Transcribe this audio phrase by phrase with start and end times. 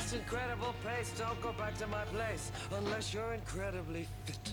[0.00, 1.12] Just incredible pace.
[1.18, 4.52] Don't go back to my place unless you're incredibly fit.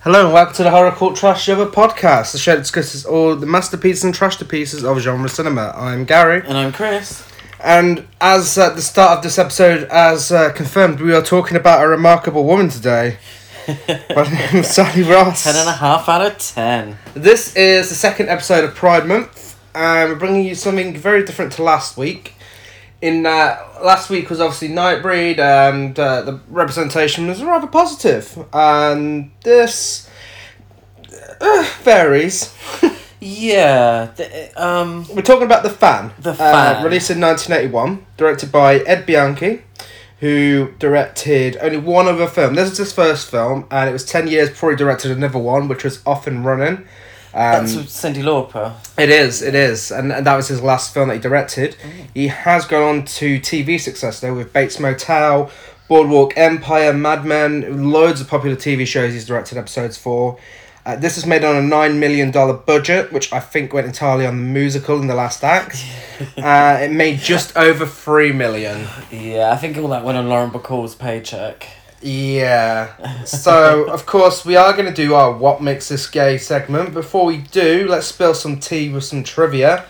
[0.00, 3.34] Hello and welcome to the Horror Cult Trash Show podcast, the show that discusses all
[3.34, 5.72] the masterpieces and trash pieces of genre cinema.
[5.76, 7.26] I'm Gary, And I'm Chris.
[7.62, 11.82] and as at the start of this episode, as uh, confirmed, we are talking about
[11.84, 13.18] a remarkable woman today.
[13.66, 15.44] By the name of Sally Ross.
[15.44, 16.98] Ten and a half out of ten.
[17.14, 21.52] This is the second episode of Pride Month, and we're bringing you something very different
[21.52, 22.34] to last week.
[23.00, 29.30] In uh, last week was obviously Nightbreed, and uh, the representation was rather positive, and
[29.44, 30.08] this
[31.40, 32.54] uh, varies.
[33.24, 34.06] Yeah.
[34.16, 35.06] The, um.
[35.14, 36.10] We're talking about the fan.
[36.18, 36.84] The Uh, Fan.
[36.84, 39.62] released in nineteen eighty one, directed by Ed Bianchi,
[40.22, 42.54] who directed only one other film.
[42.54, 45.66] This is his first film, and it was ten years before he directed another one,
[45.66, 46.86] which was Off and Running.
[47.34, 48.72] Um, That's Cyndi Lauper.
[48.96, 51.74] It is, it is, and, and that was his last film that he directed.
[52.14, 55.50] He has gone on to TV success though with Bates Motel,
[55.88, 60.38] Boardwalk Empire, Mad Men, loads of popular TV shows he's directed episodes for.
[60.84, 64.26] Uh, this is made on a nine million dollar budget, which I think went entirely
[64.26, 65.84] on the musical in the last act.
[66.38, 68.88] uh, it made just over 3 million.
[69.10, 71.68] Yeah, I think all that went on Lauren Bacall's paycheck.
[72.00, 72.88] Yeah.
[73.24, 76.92] So, of course, we are going to do our What Makes This Gay segment.
[76.92, 79.84] Before we do, let's spill some tea with some trivia.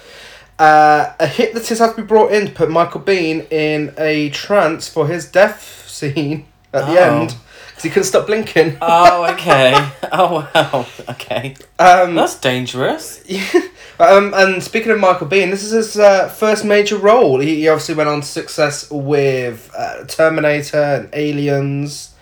[0.58, 4.88] Uh, a hypnotist has to be brought in to put Michael Biehn in a trance
[4.88, 7.20] for his death scene at the Oh.
[7.20, 7.38] end because
[7.82, 8.78] he couldn't stop blinking.
[8.80, 9.74] Oh, okay.
[10.12, 10.86] oh, wow.
[11.10, 11.56] Okay.
[11.78, 13.22] Um, That's dangerous.
[13.98, 17.40] um, and speaking of Michael Biehn, this is his uh, first major role.
[17.40, 22.14] He, he obviously went on to success with uh, Terminator and Aliens,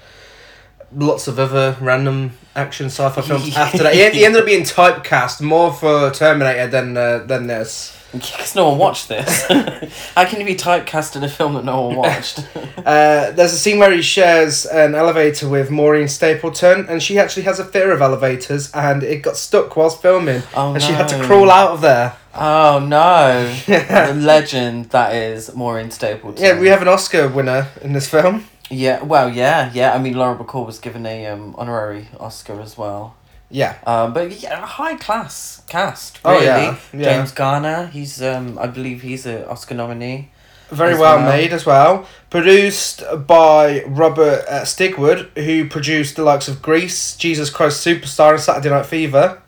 [0.93, 3.95] lots of other random action sci-fi films after that.
[3.95, 7.97] He, he ended up being typecast more for Terminator than uh, than this.
[8.13, 9.43] Because no one watched this.
[10.17, 12.41] How can you be typecast in a film that no one watched?
[12.79, 17.45] Uh, there's a scene where he shares an elevator with Maureen Stapleton, and she actually
[17.45, 21.09] has a fear of elevators, and it got stuck whilst filming, Oh, and she had
[21.09, 22.17] to crawl out of there.
[22.35, 23.55] oh, no.
[23.67, 26.43] the legend that is Maureen Stapleton.
[26.45, 28.45] Yeah, we have an Oscar winner in this film.
[28.73, 29.93] Yeah, well, yeah, yeah.
[29.95, 33.17] I mean, Laura Bacall was given a um, honorary Oscar as well.
[33.51, 33.77] Yeah.
[33.87, 36.21] Um, but yeah, a high class cast.
[36.25, 37.03] Oh, yeah, yeah.
[37.03, 37.87] James Garner.
[37.87, 40.31] He's um, I believe he's an Oscar nominee.
[40.71, 41.29] Very well, well.
[41.29, 42.07] made as well.
[42.31, 48.41] Produced by Robert uh, Stigwood, who produced the likes of Grease, Jesus Christ Superstar, and
[48.41, 49.43] Saturday Night Fever.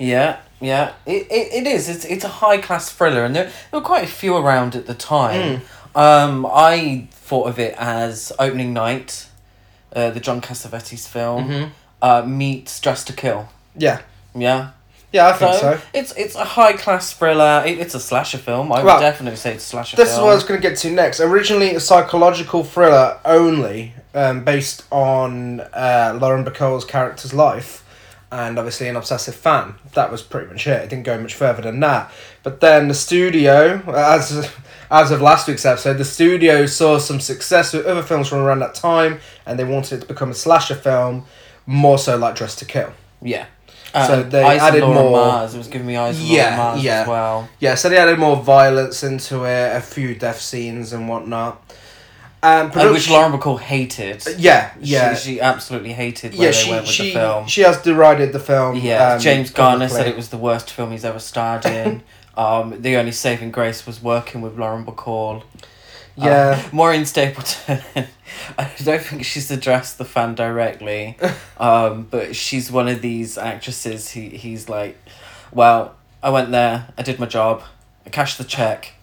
[0.00, 0.94] Yeah, yeah.
[1.06, 1.88] It, it, it is.
[1.88, 4.86] It's it's a high class thriller, and there, there were quite a few around at
[4.86, 5.60] the time.
[5.60, 5.96] Hmm.
[5.96, 9.28] Um, I thought of it as opening night,
[9.94, 11.70] uh, the John Cassavetes film, Mm-hmm.
[12.04, 13.48] Uh, meets Dressed to Kill.
[13.76, 14.02] Yeah.
[14.34, 14.72] Yeah.
[15.10, 15.80] Yeah, I think so.
[15.94, 17.62] It's it's a high class thriller.
[17.64, 18.72] It, it's a slasher film.
[18.72, 20.04] I would definitely say it's a slasher film.
[20.04, 20.26] This is film.
[20.26, 21.20] what I was going to get to next.
[21.20, 27.84] Originally a psychological thriller only, um, based on uh, Lauren Bacall's character's life,
[28.32, 29.76] and obviously an obsessive fan.
[29.94, 30.82] That was pretty much it.
[30.82, 32.10] It didn't go much further than that.
[32.42, 34.50] But then the studio, as
[34.90, 38.58] as of last week's episode, the studio saw some success with other films from around
[38.58, 41.24] that time, and they wanted it to become a slasher film,
[41.66, 42.92] more so like Dressed to Kill.
[43.22, 43.46] Yeah.
[43.92, 45.54] So Um, they Eyes added more- Mars.
[45.54, 47.00] It was giving me eyes of Yeah, Laura Mars yeah.
[47.02, 47.48] as well.
[47.60, 51.60] Yeah, so they added more violence into it, a few death scenes and whatnot.
[52.42, 54.22] Um, And which Lauren Bacall hated.
[54.36, 55.14] Yeah, yeah.
[55.14, 57.46] She, she absolutely hated where yeah, they she went with she, the film.
[57.46, 58.76] she has derided the film.
[58.76, 62.02] yeah, um, James Garner said it was the worst film he's ever starred in.
[62.36, 65.44] um, the only saving grace was working with Lauren Bacall.
[66.16, 67.82] Yeah, Uh, Maureen Stapleton.
[68.58, 71.16] I don't think she's addressed the fan directly,
[71.58, 74.10] um, but she's one of these actresses.
[74.10, 74.96] He he's like,
[75.52, 77.62] well, I went there, I did my job,
[78.06, 78.94] I cashed the check,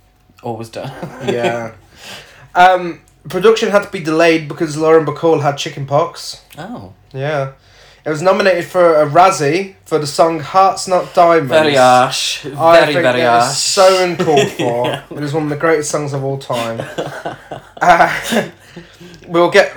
[0.44, 0.92] all was done.
[1.28, 1.74] yeah.
[2.54, 3.00] Um,
[3.30, 6.44] production had to be delayed because Lauren Bacall had chickenpox.
[6.58, 7.54] oh, Yeah,
[8.06, 12.42] it was nominated for a Razzie for the song "Hearts Not Diamonds." very harsh.
[12.42, 13.56] Very I think very it harsh.
[13.57, 15.03] so uncalled for.
[15.18, 16.81] It is one of the greatest songs of all time.
[17.83, 18.51] Uh,
[19.27, 19.75] we'll get.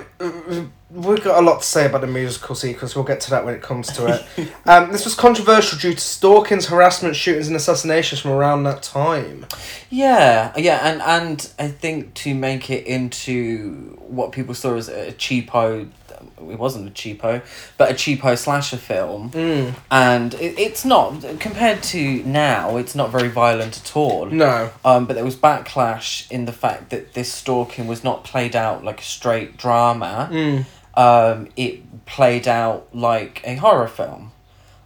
[0.91, 2.95] We've got a lot to say about the musical sequence.
[2.95, 4.05] We'll get to that when it comes to
[4.37, 4.51] it.
[4.65, 9.47] Um, this was controversial due to stalkings, harassment, shootings, and assassinations from around that time.
[9.89, 15.11] Yeah, yeah, and and I think to make it into what people saw as a
[15.13, 15.89] cheapo,
[16.37, 17.41] it wasn't a cheapo,
[17.77, 19.73] but a cheapo slasher film, Mm.
[19.89, 22.77] and it, it's not compared to now.
[22.77, 24.25] It's not very violent at all.
[24.27, 24.71] No.
[24.83, 28.83] Um, but there was backlash in the fact that this stalking was not played out
[28.83, 30.29] like a straight drama.
[30.31, 30.65] Mm.
[30.97, 34.31] Um, it played out like a horror film,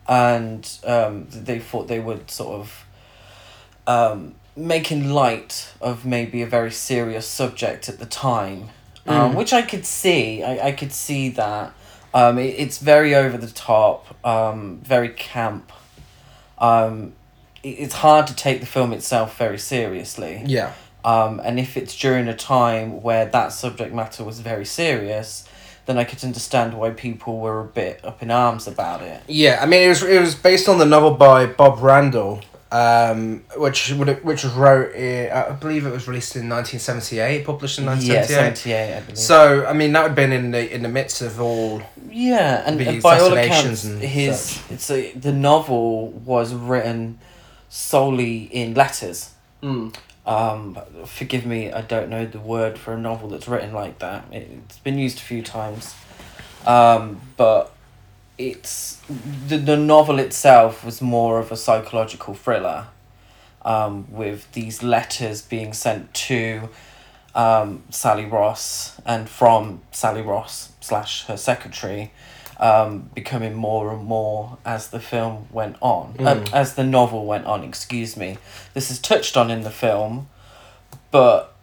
[0.07, 2.85] and um, they thought they would sort of
[3.87, 8.69] um, making light of maybe a very serious subject at the time,
[9.09, 10.43] um, which I could see.
[10.43, 11.73] I, I could see that.
[12.13, 15.71] Um, it, it's very over the top, um, very camp.
[16.57, 17.13] Um,
[17.63, 20.43] it, it's hard to take the film itself very seriously.
[20.45, 20.73] Yeah.
[21.03, 25.47] Um, and if it's during a time where that subject matter was very serious,
[25.85, 29.21] then I could understand why people were a bit up in arms about it.
[29.27, 32.41] Yeah, I mean, it was it was based on the novel by Bob Randall,
[32.71, 34.93] um, which would which was wrote.
[34.93, 38.35] In, I believe it was released in nineteen seventy eight, published in nineteen seventy eight.
[38.35, 38.97] Yeah, seventy eight.
[38.97, 39.17] I believe.
[39.17, 41.81] So I mean, that would have been in the in the midst of all.
[42.09, 44.71] Yeah, and, by all accounts, his such.
[44.71, 47.19] it's a, the novel was written
[47.69, 49.33] solely in letters.
[50.29, 54.25] Um, forgive me, I don't know the word for a novel that's written like that.
[54.31, 55.95] It, it's been used a few times,
[56.67, 57.73] um, but
[58.39, 58.99] it's
[59.47, 62.87] the the novel itself was more of a psychological thriller,
[63.63, 66.69] um, with these letters being sent to
[67.35, 72.11] um, Sally Ross and from Sally Ross slash her secretary,
[72.59, 77.45] um, becoming more and more as the film went on, uh, as the novel went
[77.45, 77.63] on.
[77.63, 78.37] Excuse me.
[78.73, 80.29] This is touched on in the film,
[81.11, 81.55] but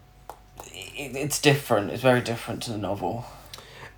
[0.66, 1.90] it, it's different.
[1.90, 3.24] It's very different to the novel.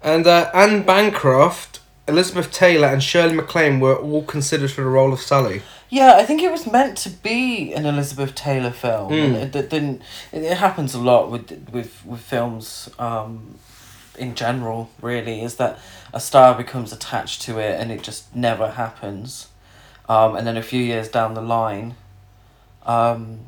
[0.01, 5.13] And uh, Anne Bancroft, Elizabeth Taylor, and Shirley MacLaine were all considered for the role
[5.13, 5.63] of Sally.
[5.91, 9.13] Yeah, I think it was meant to be an Elizabeth Taylor film.
[9.13, 10.03] and It, it didn't.
[10.33, 12.91] It, it happens a lot with with with films.
[12.99, 13.59] Um,
[14.19, 15.79] in general, really, is that
[16.13, 19.47] a star becomes attached to it and it just never happens,
[20.09, 21.95] um, and then a few years down the line,
[22.85, 23.39] um,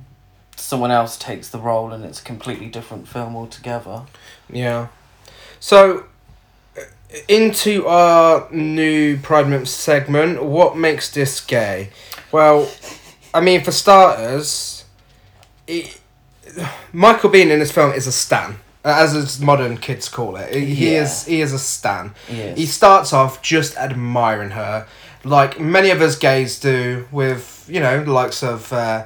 [0.55, 4.03] someone else takes the role and it's a completely different film altogether.
[4.49, 4.89] Yeah.
[5.59, 6.05] So,
[7.29, 11.91] into our new Pride Month segment, what makes this gay?
[12.33, 12.71] Well,
[13.35, 14.85] I mean, for starters,
[15.67, 16.01] it,
[16.93, 20.55] Michael Biehn in this film is a stan, uh, as modern kids call it.
[20.55, 21.03] He he Yeah.
[21.03, 22.15] is he is a stan.
[22.29, 22.57] Yes.
[22.59, 24.87] He starts off just admiring her,
[25.25, 28.73] like many of us gays do, with you know the likes of.
[28.73, 29.05] Uh,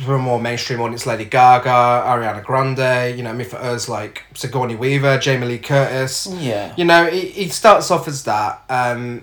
[0.00, 3.88] for a more mainstream audience, Lady Gaga, Ariana Grande, you know, I mean, for us,
[3.88, 6.26] like Sigourney Weaver, Jamie Lee Curtis.
[6.26, 6.74] Yeah.
[6.76, 8.64] You know, he, he starts off as that.
[8.68, 9.22] Um,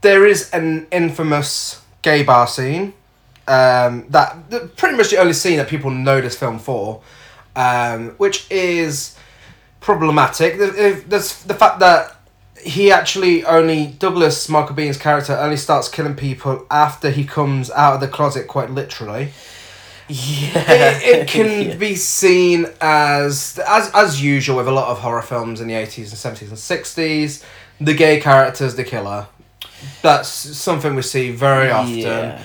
[0.00, 2.94] there is an infamous gay bar scene
[3.48, 7.02] um, that, that pretty much the only scene that people know this film for,
[7.54, 9.16] um, which is
[9.80, 10.56] problematic.
[10.58, 12.16] There's the fact that
[12.62, 17.94] he actually only Douglas Michael Biehn's character only starts killing people after he comes out
[17.94, 19.32] of the closet, quite literally
[20.08, 20.52] Yeah.
[20.98, 21.76] it, it can Yeah.
[21.76, 26.10] be seen as as as usual with a lot of horror films in the eighties
[26.10, 27.44] and seventies and sixties.
[27.80, 29.26] The gay character's the killer.
[30.02, 31.98] That's something we see very often.
[31.98, 32.42] Yeah.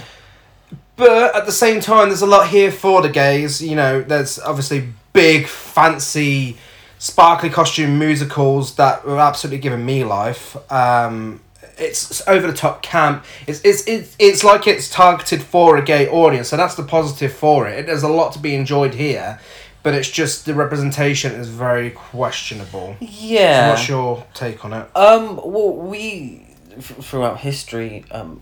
[0.97, 3.62] But at the same time, there's a lot here for the gays.
[3.62, 6.57] You know, there's obviously big, fancy,
[7.00, 10.55] sparkly costume musicals that were absolutely giving me life.
[10.71, 11.41] Um,
[11.77, 13.23] it's over the top camp.
[13.47, 17.33] It's, it's it's it's like it's targeted for a gay audience, so that's the positive
[17.33, 17.85] for it.
[17.85, 19.39] There's a lot to be enjoyed here,
[19.83, 22.95] but it's just the representation is very questionable.
[22.99, 23.69] So Yeah.
[23.69, 24.87] what's your take on it?
[24.95, 26.45] Um, well, we
[26.77, 28.41] f- throughout history, um,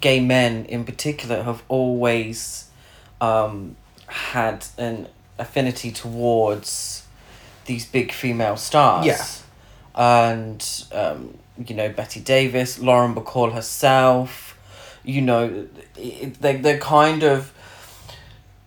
[0.00, 2.68] gay men in particular have always
[3.20, 5.08] um, had an
[5.38, 7.04] affinity towards
[7.66, 9.06] these big female stars.
[9.06, 9.24] Yeah.
[9.94, 14.56] And um, you know Bette Davis, Lauren Bacall herself.
[15.04, 17.52] You know, they they're kind of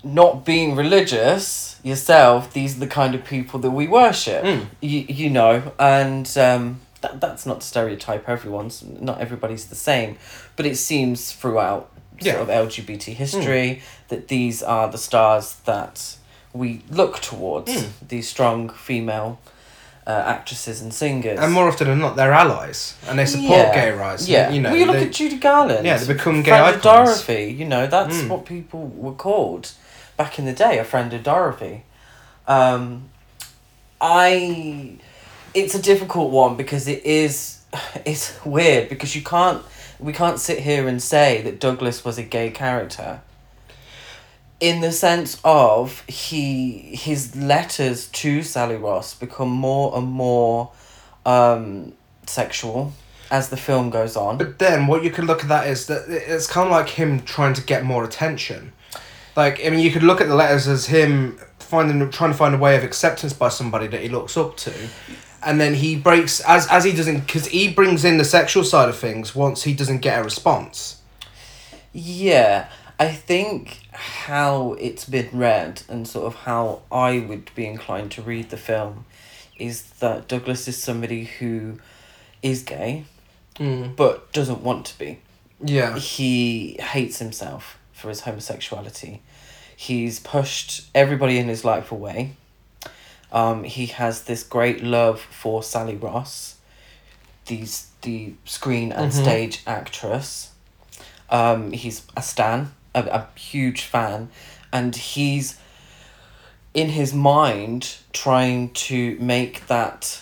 [0.04, 2.54] not being religious yourself.
[2.54, 4.44] These are the kind of people that we worship.
[4.44, 4.66] Mm.
[4.82, 8.84] You you know, and um, that that's not to stereotype everyone's.
[8.84, 10.18] Not everybody's the same,
[10.56, 12.34] but it seems throughout Yeah.
[12.34, 16.18] sort of LGBT history that these are the stars that
[16.54, 17.72] we look towards.
[17.72, 17.90] Mm.
[18.08, 19.40] These strong female
[20.05, 21.39] uh, actresses and singers.
[21.39, 23.74] And more often than not, they're allies and they support Yeah.
[23.75, 24.27] gay rights.
[24.27, 24.69] Yeah, you know.
[24.72, 25.86] well, you look they- at Judy Garland.
[25.86, 26.81] Yeah, they become gay friend of.
[26.81, 27.53] Dorothy.
[27.57, 28.27] You know, that's Mm.
[28.29, 29.72] what people were called
[30.17, 30.77] back in the day.
[30.77, 31.83] A friend of Dorothy.
[32.48, 33.10] Um,
[34.01, 34.98] I,
[35.53, 37.62] it's a difficult one because it is,
[38.05, 39.62] it's weird because you can't,
[40.00, 43.22] we can't sit here and say that Douglas was a gay character.
[44.63, 50.72] In the sense of he his letters to Sally Ross become more and more
[51.25, 51.91] um,
[52.25, 52.93] sexual
[53.29, 54.38] as the film goes on.
[54.38, 57.20] But then what you could look at that is that it's kind of like him
[57.24, 58.72] trying to get more attention.
[59.36, 62.55] Like I mean, you could look at the letters as him finding trying to find
[62.55, 64.74] a way of acceptance by somebody that he looks up to,
[65.46, 68.88] and then he breaks as as he doesn't because he brings in the sexual side
[68.88, 71.01] of things once he doesn't get a response.
[71.91, 72.70] Yeah,
[73.00, 78.22] I think how it's been read and sort of how I would be inclined to
[78.22, 79.06] read the film
[79.58, 81.80] is that Douglas is somebody who
[82.42, 83.06] is gay
[83.60, 83.96] Mm.
[83.96, 85.20] but doesn't want to be.
[85.64, 85.96] Yeah.
[86.00, 89.22] He hates himself for his homosexuality.
[89.76, 92.32] He's pushed everybody in his life away.
[93.32, 96.56] Um, he has this great love for Sally Ross,
[97.46, 99.22] these the screen and Mhm.
[99.22, 100.50] stage actress.
[101.30, 104.30] Um, he's a stan, a, a huge fan,
[104.72, 105.58] and he's
[106.74, 110.22] in his mind trying to make that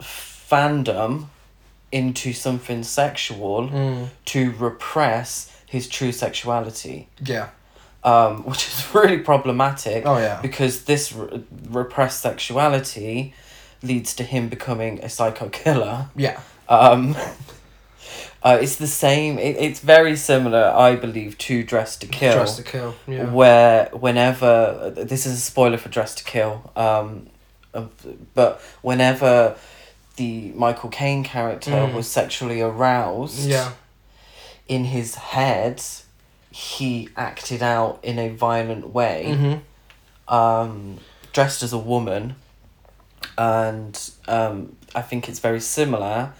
[0.00, 1.26] fandom
[1.92, 4.08] into something sexual Mm.
[4.26, 7.48] to repress his true sexuality, Yeah.
[8.04, 10.40] um, which is really problematic Oh yeah.
[10.42, 13.34] because this re- repressed sexuality
[13.82, 16.06] leads to him becoming a psycho killer.
[16.16, 16.40] Yeah.
[16.68, 17.16] Um,
[18.46, 19.38] uh, it's the same.
[19.38, 22.34] It, it's very similar, I believe, to Dressed to Kill.
[22.34, 22.94] Dressed to Kill.
[23.08, 23.24] Yeah.
[23.38, 27.26] Where whenever this is a spoiler for Dressed to Kill, um,
[28.34, 29.56] but whenever
[30.16, 31.92] the Michael Caine character Mm.
[31.94, 33.72] was sexually aroused, Yeah.
[34.68, 35.82] in his head,
[36.50, 40.34] he acted out in a violent way, Mm-hmm.
[40.34, 40.98] um,
[41.34, 42.36] dressed as a woman,
[43.36, 46.32] and um, I think it's very similar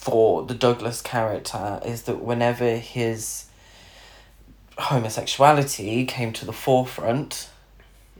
[0.00, 3.44] for the Douglas character is that whenever his
[4.78, 7.48] homosexuality came to the forefront,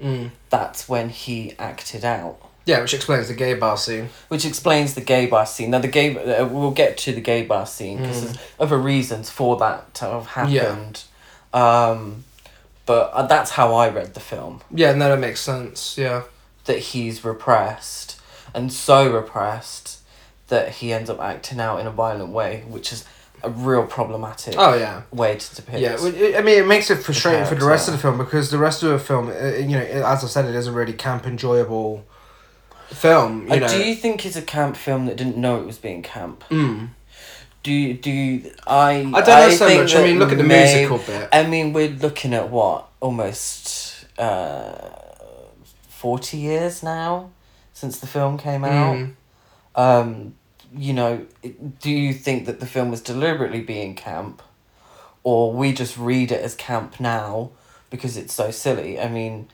[0.02, 0.30] Mm.
[0.50, 2.36] that's when he acted out.
[2.66, 4.10] Yeah, which explains the gay bar scene.
[4.28, 5.70] Which explains the gay bar scene.
[5.70, 8.24] Now, the gay, uh, we'll get to the gay bar scene because Mm.
[8.26, 11.02] there's other reasons for that to have happened.
[11.52, 12.24] Um,
[12.86, 14.60] but uh, that's how I read the film.
[14.70, 15.96] Yeah, no, that makes sense.
[15.98, 16.22] Yeah.
[16.66, 18.16] That he's repressed
[18.54, 19.79] and so repressed
[20.50, 23.04] that he ends up acting out in a violent way, which is
[23.42, 25.02] a real problematic Oh yeah.
[25.10, 25.78] way to depict.
[25.80, 25.96] Yeah,
[26.38, 28.82] I mean, it makes it frustrating for the rest of the film because the rest
[28.82, 32.04] of the film, uh, you know, as I said, it is a really camp enjoyable
[32.88, 33.46] film.
[33.48, 33.68] You Uh, know.
[33.68, 36.44] do you think it's a camp film that didn't know it was being camp?
[36.50, 36.90] Mm.
[37.62, 38.90] Do you, do you, I?
[39.14, 39.94] I don't know so think much.
[39.94, 41.28] I mean, look at the may- musical bit.
[41.32, 44.88] I mean, we're looking at what almost uh,
[45.88, 47.30] forty years now
[47.72, 48.96] since the film came out.
[48.96, 49.14] Mm.
[49.76, 50.34] Um,
[50.74, 51.26] you know,
[51.80, 54.42] do you think that the film was deliberately being camp,
[55.22, 57.50] or we just read it as camp now
[57.90, 59.00] because it's so silly?
[59.00, 59.48] I mean,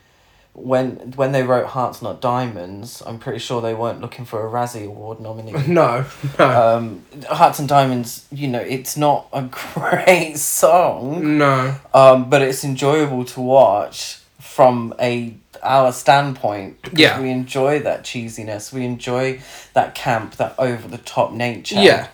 [0.57, 4.51] when when they wrote Hearts Not Diamonds, I'm pretty sure they weren't looking for a
[4.51, 5.53] Razzie Award nominee.
[5.69, 6.07] No,
[6.39, 9.43] no, um, Hearts and Diamonds, you know, it's not a
[9.75, 11.77] great song, no.
[11.93, 15.35] um, but it's enjoyable to watch from a
[15.67, 16.79] our standpoint.
[16.93, 17.21] Yeah.
[17.21, 18.73] we enjoy that cheesiness.
[18.73, 19.41] We enjoy
[19.75, 21.81] that camp, that over the top nature.
[21.81, 22.09] Yeah.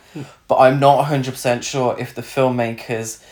[0.49, 3.23] but I'm not hundred percent sure if the filmmakers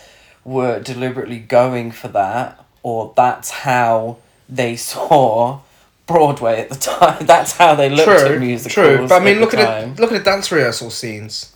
[0.43, 4.17] were deliberately going for that, or that's how
[4.49, 5.59] they saw.
[6.07, 7.25] Broadway at the time.
[7.25, 8.73] That's how they looked at True, musicals.
[8.73, 9.07] true.
[9.07, 9.97] But I mean, look at it.
[9.99, 11.53] Look at the dance rehearsal scenes.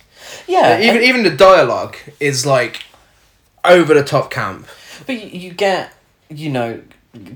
[0.48, 2.84] Yeah, even even the dialogue is like
[3.66, 4.66] over the top camp.
[5.04, 5.92] But you get,
[6.30, 6.80] you know,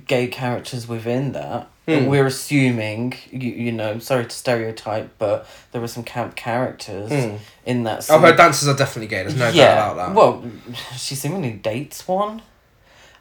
[0.06, 1.68] gay characters within that.
[1.88, 2.06] Hmm.
[2.06, 7.36] We're assuming, you, you know, sorry to stereotype, but there were some camp characters Hmm.
[7.66, 8.06] in that.
[8.10, 9.22] Oh, her dancers are definitely gay.
[9.22, 9.74] There's no yeah.
[9.74, 10.16] doubt about that.
[10.16, 10.44] Well,
[10.96, 12.42] she seemingly dates one.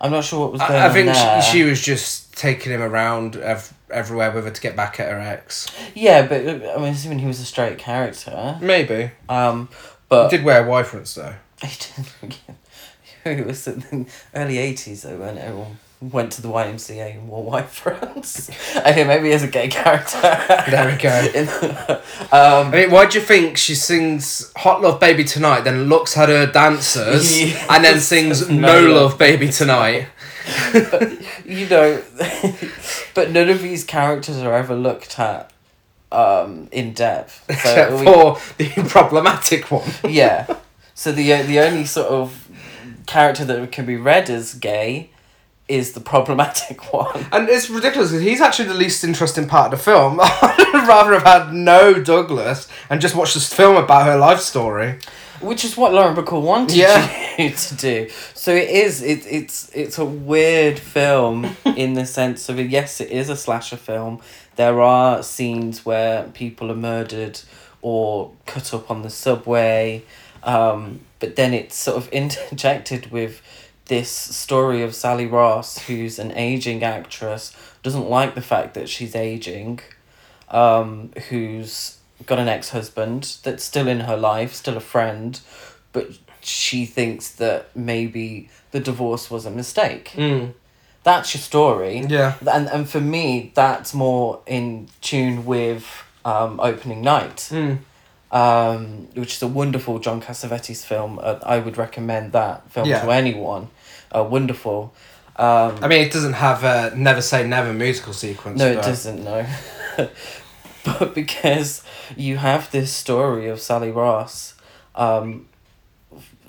[0.02, 1.42] I'm not sure what was going I, I think there.
[1.42, 5.12] she, she was just taking him around ev- everywhere with her to get back at
[5.12, 5.68] her ex.
[5.94, 8.58] Yeah, but uh, I'm assuming he was a straight character.
[8.62, 9.12] Maybe.
[9.28, 9.68] Um,
[10.08, 11.34] but He did wear Y fronts though.
[11.62, 11.76] He
[12.22, 12.36] did.
[13.26, 17.44] It was in the early 80s though when everyone went to the YMCA and wore
[17.44, 18.50] white fronts.
[18.78, 20.20] okay, maybe as a gay character.
[20.22, 21.10] There we go.
[21.36, 21.48] In
[22.32, 26.18] um, I mean, why do you think she sings "Hot Love Baby Tonight," then looks
[26.18, 27.66] at her dancers, Yeah.
[27.70, 30.08] and then sings No "No, Love Baby Tonight"?
[31.46, 32.02] you know,
[33.14, 35.52] but none of these characters are ever looked at
[36.12, 37.44] um, in depth.
[37.48, 39.90] So Except we- for the problematic one.
[40.08, 40.56] yeah.
[40.96, 42.48] So the uh, the only sort of
[43.06, 45.10] character that can be read as gay
[45.70, 47.26] is the problematic one.
[47.32, 50.20] And it's ridiculous because he's actually the least interesting part of the film.
[50.22, 55.00] I'd rather have had no Douglas and just watch this film about her life story.
[55.42, 57.10] Which is what Lauren Bacall wanted Yeah.
[57.38, 58.10] you to do.
[58.34, 59.02] So it is.
[59.02, 63.78] It, it's it's a weird film in the sense of yes, it is a slasher
[63.78, 64.20] film.
[64.58, 67.40] There are scenes where people are murdered
[67.82, 70.04] or cut up on the subway,
[70.44, 73.42] um, but then it's sort of interjected with
[73.90, 77.54] this story of Sally Ross, who's an aging actress,
[77.84, 79.82] doesn't like the fact that she's aging,
[80.50, 85.40] um, who's got an ex husband that's still in her life, still a friend,
[85.94, 86.08] but
[86.42, 90.12] she thinks that maybe the divorce was a mistake.
[90.16, 90.54] Mm.
[91.04, 92.06] That's your story.
[92.08, 92.36] Yeah.
[92.50, 95.86] And and for me, that's more in tune with
[96.26, 97.80] um, opening night, Mm.
[98.32, 101.20] um, which is a wonderful John Cassavetes film.
[101.22, 103.02] Uh, I would recommend that film Yeah.
[103.04, 103.70] to anyone.
[104.14, 104.94] Uh, wonderful.
[105.36, 108.60] Um, I mean, it doesn't have a never say never musical sequence.
[108.60, 109.24] no, it but- doesn't.
[109.24, 109.46] No,
[110.86, 111.84] but because
[112.18, 114.56] you have this story of Sally Ross,
[114.96, 115.48] um,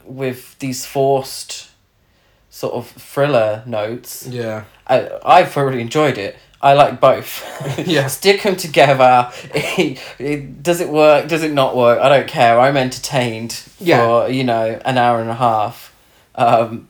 [0.04, 1.70] with these forced
[2.48, 4.26] sort of thriller notes.
[4.26, 4.64] Yeah.
[4.86, 6.36] I I thoroughly enjoyed it.
[6.62, 7.44] I like both.
[7.86, 8.06] Yeah.
[8.18, 9.30] Stick them together.
[9.54, 11.28] It- does it work?
[11.28, 12.00] Does it not work?
[12.00, 12.58] I don't care.
[12.58, 13.98] I'm entertained Yeah.
[14.04, 15.94] for you know an hour and a half.
[16.34, 16.88] Um,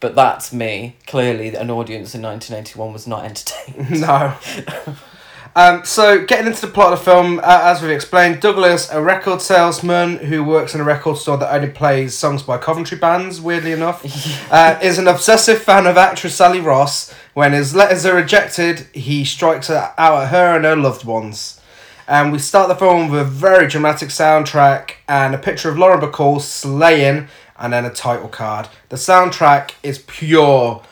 [0.00, 0.96] but that's me.
[1.06, 4.00] Clearly, an audience in nineteen eighty one was not entertained.
[4.00, 4.34] No.
[5.56, 9.02] Um, so, getting into the plot of the film, uh, as we've explained, Douglas, a
[9.02, 13.40] record salesman who works in a record store that only plays songs by Coventry bands,
[13.40, 14.04] weirdly enough,
[14.52, 17.12] uh, is an obsessive fan of actress Sally Ross.
[17.34, 21.60] When his letters are rejected, he strikes out at her and her loved ones.
[22.06, 26.00] And we start the film with a very dramatic soundtrack and a picture of Lauren
[26.00, 27.28] Bacall slaying,
[27.60, 28.68] and then a title card.
[28.88, 30.82] The soundtrack is pure,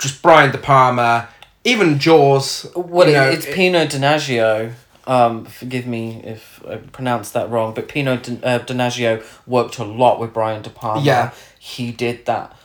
[0.00, 1.28] just Brian De Palma,
[1.64, 2.66] even Jaws.
[2.74, 4.72] Well, it- know, it's Pino Donaggio.
[5.06, 9.84] Um, forgive me if I pronounced that wrong, but Pino Don- uh, Donaggio worked a
[9.84, 11.02] lot with Brian De Palma.
[11.02, 11.30] Yeah.
[11.58, 12.56] he did that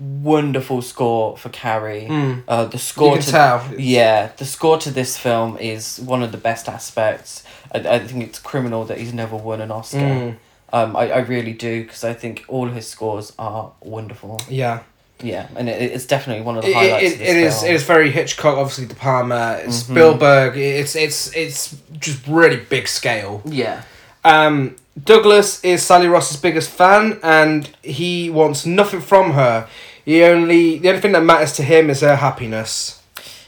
[0.00, 2.08] wonderful score for Carrie.
[2.48, 3.64] Uh, the score can to tell.
[3.78, 7.44] yeah, the score to this film is one of the best aspects.
[7.72, 9.98] I, I think it's criminal that he's never won an Oscar.
[9.98, 10.36] Mm.
[10.72, 14.40] Um, I, I really do because I think all his scores are wonderful.
[14.48, 14.80] Yeah.
[15.22, 17.58] Yeah, and it, it's definitely one of the It, highlights it, of this it is
[17.60, 17.70] film.
[17.70, 19.70] it is very Hitchcock, obviously De Palma, Mm-hmm.
[19.70, 20.56] Spielberg.
[20.56, 23.40] It's it's it's just really big scale.
[23.44, 23.82] Yeah.
[24.24, 29.68] Um, Douglas is Sally Ross's biggest fan, and he wants nothing from her.
[30.04, 33.00] He only the only thing that matters to him is her happiness.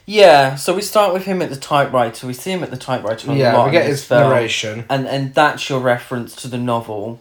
[0.07, 2.27] Yeah, so we start with him at the typewriter.
[2.27, 4.29] We see him at the typewriter a Yeah, we get his film.
[4.29, 4.85] narration.
[4.91, 7.21] and and that's your reference to the novel.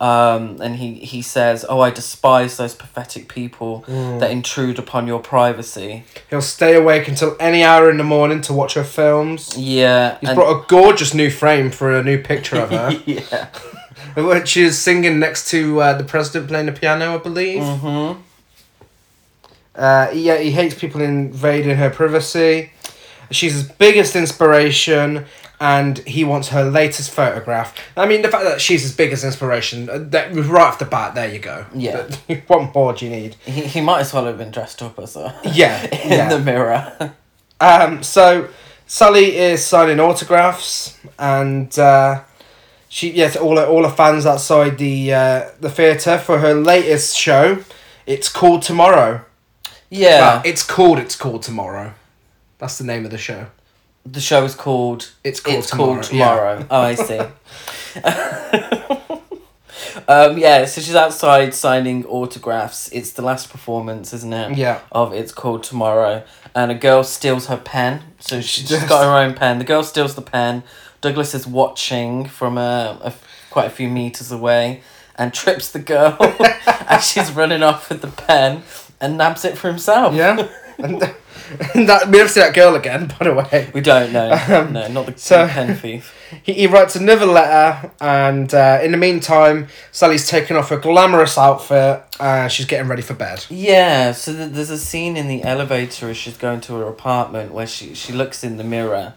[0.00, 4.20] Um, and he, he says, "Oh, I despise those pathetic people Mm.
[4.20, 8.52] that intrude upon your privacy." He'll stay awake until any hour in the morning to
[8.52, 9.56] watch her films.
[9.56, 13.48] Yeah, He's brought a gorgeous new frame for a new picture of her, yeah,
[14.14, 17.62] which is singing next to uh, the president playing the piano, I believe.
[17.62, 18.20] mm-hmm.
[19.78, 22.72] Uh, yeah, he hates people invading her privacy.
[23.30, 25.24] She's his biggest inspiration,
[25.60, 27.74] and he wants her latest photograph.
[27.96, 31.14] I mean, the fact that she's his biggest inspiration, uh, that right off the bat,
[31.14, 31.64] there you go.
[31.74, 32.08] Yeah.
[32.48, 33.36] what more do you need?
[33.44, 36.28] he, he might as well have been dressed up as a Yeah, in yeah.
[36.28, 37.14] the mirror.
[37.60, 38.48] Um, so
[38.86, 42.22] Sally is signing autographs, and uh,
[42.88, 47.16] she yes, all her, all her fans outside the uh, the theater for her latest
[47.16, 47.62] show.
[48.06, 49.24] It's called Tomorrow.
[49.90, 51.94] Yeah, Well, it's called It's Called Tomorrow.
[52.58, 53.46] That's the name of the show.
[54.04, 55.92] the show is called It's called It's Tomorrow.
[55.94, 56.66] called tomorrow.
[56.70, 57.18] Oh, I see.
[60.08, 62.88] um, yeah, so she's outside signing autographs.
[62.92, 64.56] It's the last performance, isn't it?
[64.56, 64.80] Yeah.
[64.92, 66.24] Of It's Called Tomorrow.
[66.54, 68.02] And a girl steals her pen.
[68.18, 68.88] So She she's does.
[68.88, 69.58] got her own pen.
[69.58, 70.62] The girl steals the pen.
[71.00, 73.12] Douglas is watching from a, a
[73.50, 74.82] quite a few meters away
[75.16, 76.16] and trips the girl
[76.88, 78.62] as she's running off with the pen
[79.00, 80.14] and nabs it for himself.
[80.14, 80.48] Yeah.
[80.78, 81.02] and,
[81.74, 83.70] and that we never see that girl again, by the way.
[83.72, 84.32] We don't know.
[84.48, 86.14] Um, no, not the so- pen thief.
[86.42, 91.38] He, he writes another letter, and uh, in the meantime, Sally's taking off her glamorous
[91.38, 93.46] outfit and she's getting ready for bed.
[93.48, 97.52] Yeah, so th- there's a scene in the elevator as she's going to her apartment
[97.54, 99.14] where she, she looks in the mirror,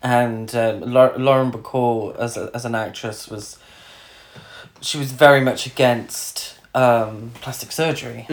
[0.00, 3.58] and um, Lau- Lauren Bacall as a, as an actress was,
[4.80, 8.26] she was very much against um, plastic surgery.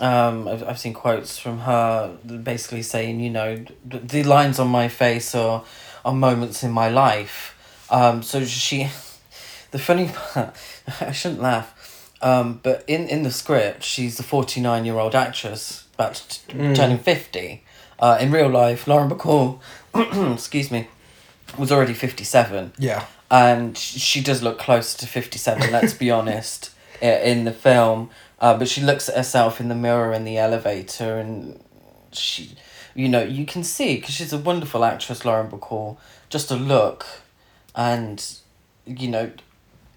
[0.00, 4.88] Um, I've, I've seen quotes from her basically saying, you know, "The- lines on my
[4.88, 5.62] face are,
[6.04, 7.54] are moments in my life.
[7.90, 8.88] Um, so she,
[9.70, 10.54] the funny part,
[11.00, 15.86] I shouldn't laugh, um, but in, in the script, she's a 49 year old actress,
[15.94, 17.62] about t- turning 50.
[18.00, 19.60] Uh, in real life, Lauren Bacall,
[20.34, 20.88] excuse me,
[21.56, 23.04] was already 57 Yeah.
[23.30, 26.70] and she does look close to 57 let's be honest
[27.04, 31.16] in the film uh, but she looks at herself in the mirror in the elevator
[31.18, 31.62] and
[32.12, 32.54] she
[32.94, 35.96] you know you can see because she's a wonderful actress lauren bacall.
[36.28, 37.06] Just a look
[37.74, 38.24] and
[38.86, 39.30] you know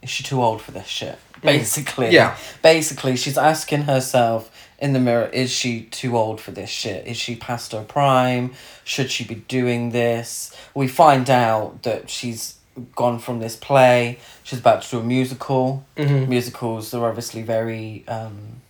[0.01, 1.17] is she too old for this shit?
[1.41, 2.11] Basically.
[2.11, 2.37] Yeah.
[2.61, 7.05] basically she's asking herself in the mirror is she too old for this shit?
[7.07, 8.53] Is she past her prime?
[8.83, 10.55] Should she be doing this?
[10.75, 12.56] We find out that she's
[12.95, 14.19] gone from this play.
[14.43, 15.83] She's about to do a musical.
[15.97, 16.27] Mhm.
[16.27, 18.61] Musicals are obviously very um,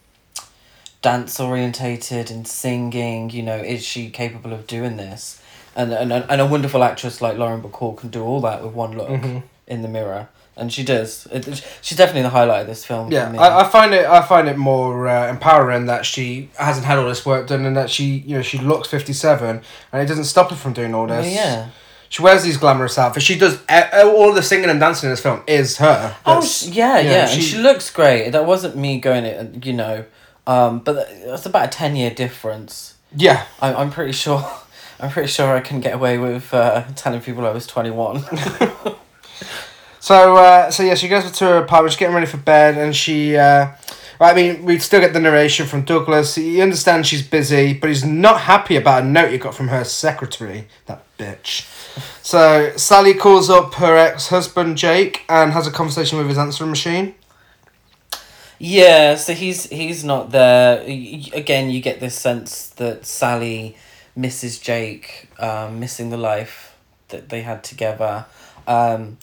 [1.01, 3.29] dance orientated and singing.
[3.29, 5.41] You know, is she capable of doing this?
[5.75, 8.97] And and and a wonderful actress like Lauren Bacall can do all that with one
[8.97, 9.43] look Mhm.
[9.67, 11.27] in the mirror, and she does.
[11.31, 13.11] It, she's definitely the highlight of this film.
[13.11, 13.31] Yeah.
[13.37, 17.07] I, I find it I find it more uh, empowering that she hasn't had all
[17.07, 19.61] this work done and that she you know she looks fifty seven
[19.93, 21.31] and it doesn't stop her from doing all Well, this.
[21.35, 21.67] yeah.
[22.09, 23.25] She wears these glamorous outfits.
[23.25, 23.59] She does
[23.93, 26.15] all the singing and dancing in this film is her.
[26.25, 28.29] Oh That's- sh- yeah, yeah, yeah, and she- she looks great.
[28.31, 30.05] That wasn't me going it, you know,
[30.45, 32.95] um, but th- that's about a ten year difference.
[33.15, 33.45] yeah.
[33.61, 34.39] I'm I'm pretty sure,
[34.99, 38.23] I'm pretty sure I can get away with uh, telling people I was twenty one.
[39.99, 41.91] So uh, so yeah, she goes to her apartment.
[41.91, 43.35] She's getting ready for bed, and she.
[43.35, 43.71] Uh,
[44.19, 46.35] I mean, we still get the narration from Douglas.
[46.35, 49.83] He understands she's busy, but he's not happy about a note he got from her
[49.83, 50.67] secretary.
[50.87, 51.67] That bitch.
[52.23, 56.69] So Sally calls up her ex husband Jake and has a conversation with his answering
[56.69, 57.15] machine.
[58.59, 60.81] yeah, so he's he's not there.
[60.81, 63.77] Again, you get this sense that Sally
[64.15, 66.75] misses Jake, um, missing the life
[67.09, 68.25] that they had together.
[68.67, 69.17] Um,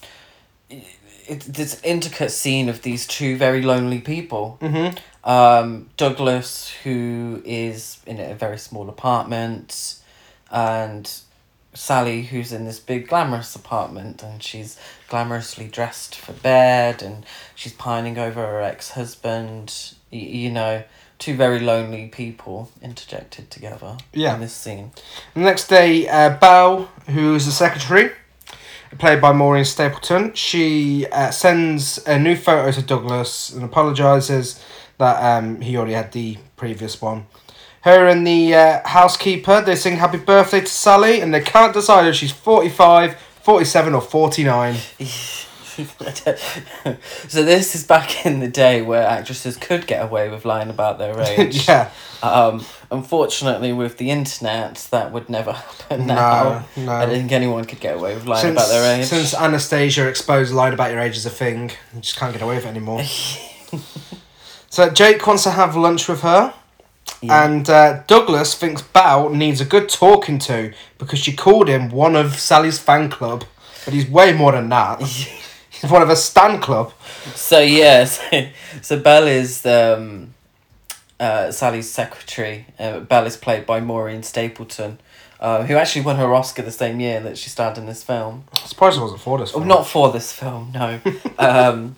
[1.26, 4.58] it, this intricate scene of these two very lonely people.
[4.60, 4.96] Mm-hmm.
[5.28, 9.96] um, Douglas, who is in a very small apartment,
[10.50, 11.10] and
[11.72, 17.72] Sally, who's in this big glamorous apartment, and she's glamorously dressed for bed, and she's
[17.72, 19.94] pining over her ex husband.
[20.12, 20.84] Y- you know,
[21.18, 24.34] two very lonely people interjected together Yeah.
[24.34, 24.92] in this scene.
[25.34, 28.12] The next day, uh, Belle, who's the secretary,
[28.98, 34.62] played by Maureen Stapleton, she uh, sends a new photo to Douglas and apologises
[34.98, 37.26] that um, he already had the previous one.
[37.82, 42.06] Her and the uh, housekeeper, they sing happy birthday to Sally and they can't decide
[42.06, 44.76] if she's 45, 47 or 49.
[47.28, 50.98] so this is back in the day where actresses could get away with lying about
[50.98, 51.66] their age.
[51.66, 51.90] yeah.
[52.22, 56.64] Um, unfortunately, with the internet, that would never happen now.
[56.76, 56.92] No, no.
[56.92, 59.06] I don't think anyone could get away with lying Since, about their age.
[59.06, 62.56] since Anastasia exposed lying about your age as a thing, you just can't get away
[62.56, 63.02] with it anymore.
[64.70, 66.54] so Jake wants to have lunch with her.
[67.20, 67.44] Yeah.
[67.44, 72.16] And uh, Douglas thinks Bao needs a good talking to because she called him one
[72.16, 73.44] of Sally's fan club.
[73.84, 75.02] But he's way more than that.
[75.84, 76.92] He's one of a stan club.
[77.34, 78.48] So yeah, so,
[78.82, 80.34] so Belle is um,
[81.20, 82.66] uh, Sally's secretary.
[82.78, 84.98] Uh, Belle is played by Maureen Stapleton,
[85.40, 88.44] uh, who actually won her Oscar the same year that she starred in this film.
[88.52, 89.54] I suppose it wasn't for this.
[89.54, 91.00] Oh, not for this film, no.
[91.38, 91.96] um,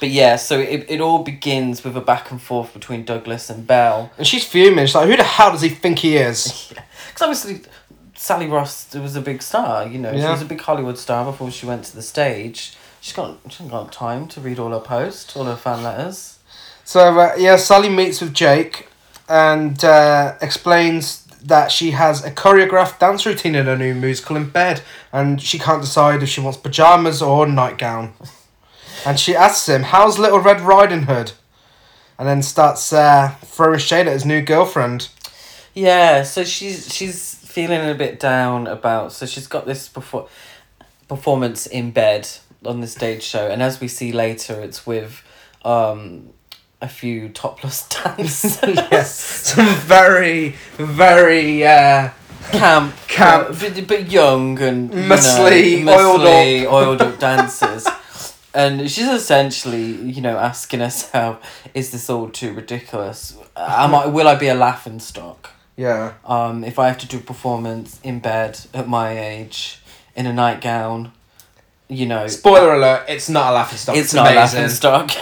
[0.00, 3.66] but yeah, so it, it all begins with a back and forth between Douglas and
[3.66, 4.10] Belle.
[4.18, 4.86] And she's fuming.
[4.86, 6.72] She's like, who the hell does he think he is?
[7.16, 7.70] Because obviously,
[8.14, 9.86] Sally Ross was a big star.
[9.86, 12.76] You know, she was a big Hollywood star before she went to the stage.
[13.06, 16.40] She's got she hasn't got time to read all her posts, all her fan letters.
[16.82, 18.88] So, uh, yeah, Sally meets with Jake
[19.28, 24.50] and uh, explains that she has a choreographed dance routine in her new musical in
[24.50, 24.82] bed.
[25.12, 28.14] And she can't decide if she wants pajamas or nightgown.
[29.04, 31.30] And she asks him, How's Little Red Riding Hood?
[32.18, 35.10] And then starts uh, throwing shade at his new girlfriend.
[35.74, 39.12] Yeah, so she's she's feeling a bit down about.
[39.12, 40.28] So she's got this perfor-
[41.06, 42.28] performance in bed
[42.66, 45.22] on the stage show, and as we see later, it's with
[45.64, 46.30] um,
[46.80, 48.62] a few topless dancers.
[48.90, 49.14] yes.
[49.14, 51.66] Some very, very.
[51.66, 52.10] Uh,
[52.52, 53.48] camp, Camp.
[53.58, 57.86] but, but young and you Muscly, oiled muscly, oiled up dancers.
[58.54, 61.40] And she's essentially, you know, asking herself,
[61.74, 63.36] "Is this all too ridiculous?
[63.56, 64.06] Am I?
[64.06, 65.50] Will I be a laughing stock?
[65.76, 66.14] yeah.
[66.24, 69.80] Um, if I have to do a performance in bed at my age
[70.14, 71.12] in a nightgown,
[71.88, 73.96] you know, Spoiler alert, it's not a laughing stock.
[73.96, 75.10] it's, not a laughing stock."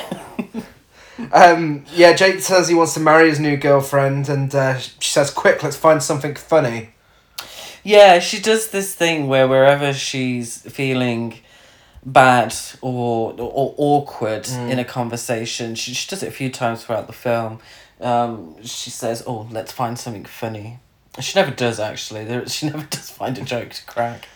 [1.32, 5.30] Um, yeah, Jake says he wants to marry his new girlfriend, and uh, she says,
[5.30, 6.90] "Quick, let's find something funny."
[7.82, 11.38] Yeah, she does this thing where wherever she's feeling
[12.04, 17.06] bad or or awkward in a conversation, she, she does it a few times throughout
[17.06, 17.60] the film.
[18.00, 20.80] Um, she says, "Oh, let's find something funny."
[21.20, 22.24] She never does actually.
[22.24, 24.28] There, she never does find a joke to crack.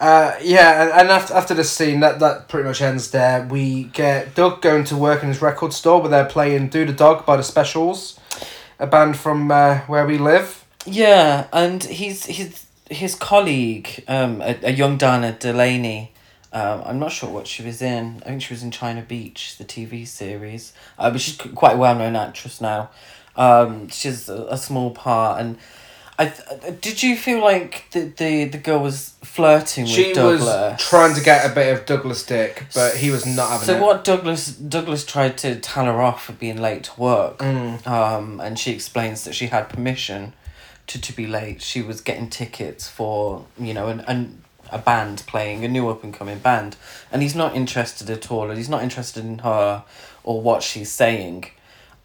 [0.00, 3.46] Uh, yeah, and, and after after this scene, that that pretty much ends there.
[3.46, 6.92] We get Doug going to work in his record store where they're playing "Do the
[6.92, 8.18] Dog" by the Specials,
[8.78, 10.64] a band from uh, where we live.
[10.84, 16.12] Yeah, and he's his his colleague, um, a, a young Dana Delany.
[16.52, 18.22] Um, I'm not sure what she was in.
[18.24, 20.72] I think she was in China Beach, the TV series.
[20.98, 22.90] Uh, but she's quite a well known actress now.
[23.36, 25.58] Um, she's a, a small part, and
[26.20, 30.40] I th- did you feel like the the, the girl was flirting with She Douglas?
[30.42, 33.74] was trying to get a bit of Douglas dick, but he was not having so
[33.74, 33.78] it.
[33.78, 37.86] So what Douglas Douglas tried to tell her off for being late to work, Mm.
[37.86, 40.32] um, and she explains that she had permission
[40.88, 41.62] to, to be late.
[41.62, 46.02] She was getting tickets for you know an, an a band playing a new up
[46.02, 46.76] and coming band,
[47.12, 48.48] and he's not interested at all.
[48.50, 49.84] and He's not interested in her
[50.24, 51.44] or what she's saying.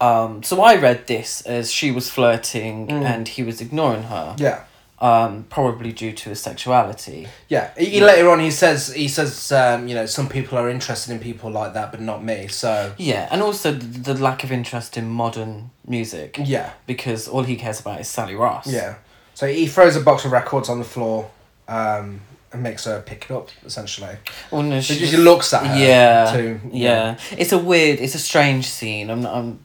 [0.00, 3.04] Um, so I read this as she was flirting Mm.
[3.04, 4.34] and he was ignoring her.
[4.38, 4.64] Yeah.
[5.00, 7.28] Um, probably due to his sexuality.
[7.48, 10.70] Yeah, he, he- later on he says he says um, you know some people are
[10.70, 12.48] interested in people like that, but not me.
[12.48, 17.42] So Yeah, and also the, the lack of interest in modern music yeah, because all
[17.42, 18.66] he cares about is Sally Ross.
[18.66, 18.94] yeah.
[19.34, 21.28] So he throws a box of records on the floor,
[21.68, 22.20] um,
[22.52, 23.48] and makes her pick it up.
[23.66, 24.16] Essentially,
[24.52, 25.76] Well, no, she just looks at her.
[25.76, 26.60] Yeah, Too.
[26.72, 27.18] yeah.
[27.36, 29.10] It's a weird, it's a strange scene.
[29.10, 29.58] I'm not, I'm,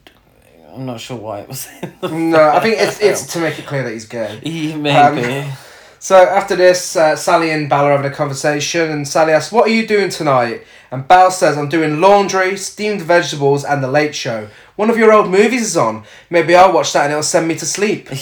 [0.74, 1.68] I'm not sure why it was.
[1.82, 4.40] In the No, I think it's it's to make it clear that he's gay.
[4.44, 5.50] Yeah, maybe.
[5.98, 9.66] So after this, uh, Sally and Belle are having a conversation, and Sally asks, "What
[9.66, 14.14] are you doing tonight?" And Belle says, "I'm doing laundry, steamed vegetables, and the Late
[14.14, 14.48] Show.
[14.76, 16.04] One of your old movies is on.
[16.30, 18.08] Maybe I'll watch that, and it'll send me to sleep."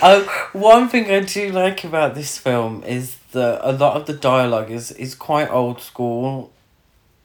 [0.00, 4.12] Uh, one thing I do like about this film is that a lot of the
[4.12, 6.52] dialogue is, is quite old school.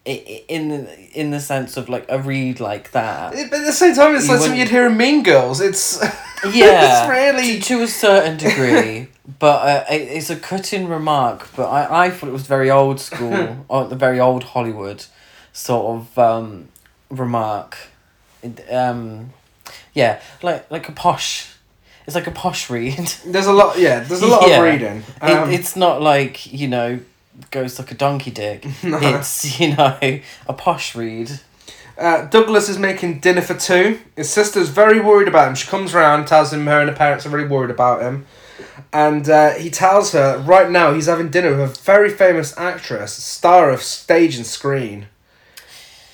[0.05, 3.95] In the, in the sense of like a read like that, But at the same
[3.95, 5.61] time, it's You like something you'd hear in Mean Girls.
[5.61, 5.97] It's
[6.53, 9.07] yeah, it's really to, to a certain degree,
[9.39, 11.47] but uh, it, it's a cut-in remark.
[11.55, 15.05] But I, I thought it was very old school, or the very old Hollywood
[15.53, 16.67] sort of um,
[17.09, 17.77] remark.
[18.41, 19.29] It, um,
[19.93, 21.49] yeah, like like a posh.
[22.05, 23.07] It's like a posh read.
[23.25, 23.79] there's a lot.
[23.79, 24.57] Yeah, there's a lot Yeah.
[24.57, 25.03] of reading.
[25.21, 26.99] Um, it, it's not like you know
[27.51, 28.65] goes like a donkey dick.
[28.83, 31.39] It's you know a posh read.
[31.97, 33.99] Uh, Douglas is making dinner for two.
[34.15, 35.55] His sister's very worried about him.
[35.55, 38.25] She comes round, tells him her and her parents are really worried about him.
[38.91, 43.13] And uh, he tells her right now he's having dinner with a very famous actress,
[43.13, 45.05] star of stage and screen.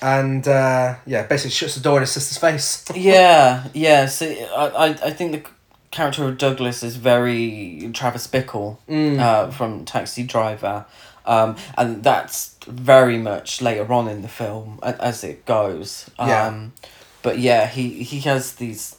[0.02, 2.84] And uh, yeah, basically shuts the door in his sister's face.
[2.94, 4.06] Yeah, yeah.
[4.06, 5.42] So I, I, I think the
[5.90, 9.18] character of Douglas is very Travis Bickle Mm.
[9.18, 10.86] uh, from Taxi Driver.
[11.26, 16.10] Um, and that's very much later on in the film as it goes.
[16.18, 16.66] Um, Yeah.
[17.22, 18.96] But yeah, he, he has these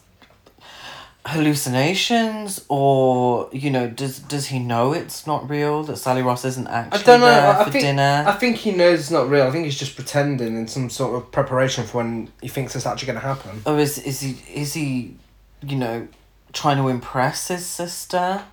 [1.26, 6.68] hallucinations or you know does does he know it's not real that Sally Ross isn't
[6.68, 7.26] actually I don't know.
[7.28, 9.46] there I, for think dinner I think he knows it's not real.
[9.46, 12.88] I think he's just pretending in some sort of preparation for when he thinks it's
[12.88, 13.62] actually going to happen.
[13.66, 15.16] or is is he is he
[15.62, 16.08] you know
[16.54, 18.44] trying to impress his sister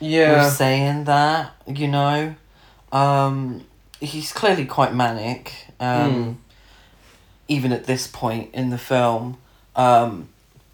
[0.00, 0.48] Yeah.
[0.48, 2.34] saying that, you know.
[2.92, 3.64] Um,
[4.00, 6.36] he's clearly quite manic, um, Mm.
[7.48, 9.36] even at this point in the film.
[9.76, 10.28] Um,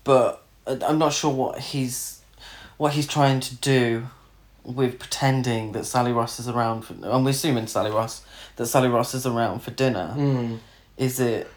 [0.05, 2.21] but I- I'm not sure what he's
[2.77, 4.09] what he's trying to do
[4.65, 6.95] with pretending that Sally Ross is around for.
[7.05, 8.23] I'm assuming Sally Ross
[8.57, 10.13] that Sally Ross is around for dinner.
[10.17, 10.59] Mm.
[10.97, 11.49] Is it,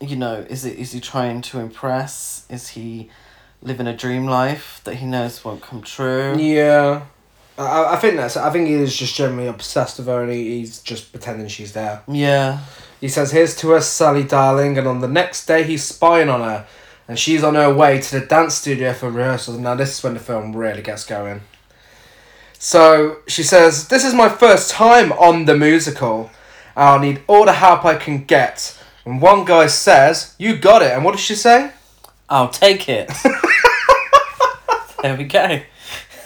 [0.00, 2.44] you know, is it is he trying to impress?
[2.48, 3.10] Is he
[3.62, 6.36] living a dream life that he knows won't come true?
[6.38, 7.02] Yeah.
[7.58, 8.36] I, I think that's.
[8.36, 11.72] I think he is just generally obsessed with her, and he, he's just pretending she's
[11.72, 12.02] there.
[12.08, 12.60] Yeah.
[13.00, 16.40] He says, "Here's to us, Sally, darling." And on the next day, he's spying on
[16.40, 16.66] her,
[17.08, 19.58] and she's on her way to the dance studio for rehearsals.
[19.58, 21.42] Now, this is when the film really gets going.
[22.58, 26.30] So she says, "This is my first time on the musical.
[26.74, 30.92] I'll need all the help I can get." And one guy says, "You got it."
[30.92, 31.72] And what does she say?
[32.30, 33.10] I'll take it.
[35.02, 35.60] there we go.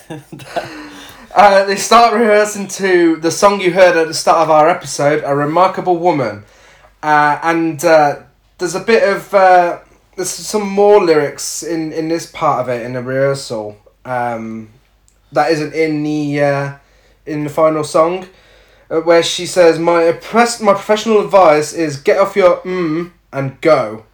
[1.36, 5.22] Uh, they start rehearsing to the song you heard at the start of our episode,
[5.26, 6.44] "A Remarkable Woman,"
[7.02, 8.20] uh, and uh,
[8.56, 9.80] there's a bit of uh,
[10.16, 14.70] there's some more lyrics in in this part of it in the rehearsal um,
[15.30, 16.72] that isn't in the uh,
[17.26, 18.26] in the final song,
[18.90, 23.60] uh, where she says, "My oppress- my professional advice is get off your mm and
[23.60, 24.06] go."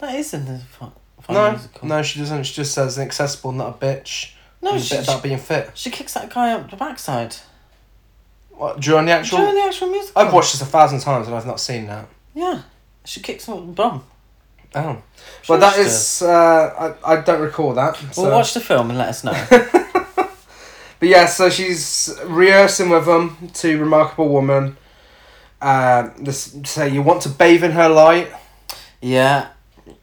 [0.00, 1.88] That isn't the fi- final No, musical.
[1.88, 2.44] no, she doesn't.
[2.44, 4.30] She just says, "Inaccessible, not a bitch."
[4.64, 5.70] No, she, about being fit.
[5.74, 7.36] she kicks that guy up the backside.
[8.50, 9.38] What during the actual?
[9.38, 10.22] During the actual musical.
[10.22, 12.08] I've watched this a thousand times and I've not seen that.
[12.34, 12.62] Yeah.
[13.04, 14.04] She kicks him up the bum.
[14.74, 15.02] Oh.
[15.48, 16.22] Well, that is.
[16.22, 17.96] Uh, I, I don't recall that.
[18.12, 18.22] So.
[18.22, 19.32] Well, watch the film and let us know.
[21.00, 24.78] But yeah, so she's rehearsing with them to Remarkable Woman.
[25.60, 28.28] Uh, this say you want to bathe in her light.
[29.02, 29.48] yeah.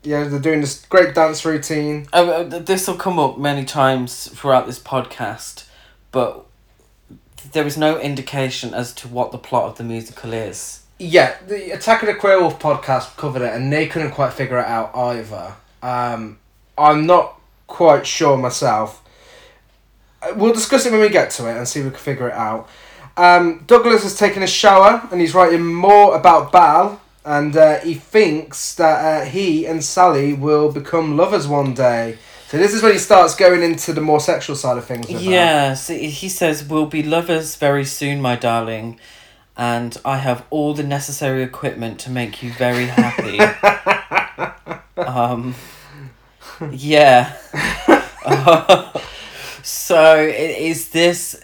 [0.03, 2.07] Yeah, they're doing this great dance routine.
[2.13, 5.65] Oh, this will come up many times throughout this podcast,
[6.11, 6.45] but
[7.51, 10.83] there is no indication as to what the plot of the musical is.
[10.99, 14.59] Yeah, the Attack of the Queer Wolf podcast covered it, and they couldn't quite figure
[14.59, 15.55] it out either.
[15.81, 16.37] Um,
[16.77, 19.03] I'm not quite sure myself.
[20.21, 22.27] Uh, We'll discuss it when we get to it and see if we can figure
[22.29, 22.69] it out.
[23.17, 27.93] Um, Douglas has taken a shower and he's writing more about Belle, and uh, he
[27.93, 32.17] thinks that uh, he and Sally will become lovers one day.
[32.47, 35.09] So this is when he starts going into the more sexual side of things.
[35.09, 38.99] Yeah, so he says, We'll be lovers very soon, my darling,
[39.55, 43.39] and I have all the necessary equipment to make you very happy.
[44.97, 45.55] um,
[46.71, 47.37] yeah.
[49.63, 51.41] so, is this.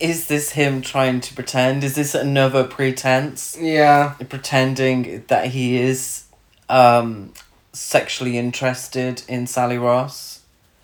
[0.00, 1.84] Is this him trying to pretend?
[1.84, 3.56] Is this another pretense?
[3.60, 4.14] Yeah.
[4.28, 6.24] Pretending that he is
[6.68, 7.32] um,
[7.72, 10.40] sexually interested in Sally Ross?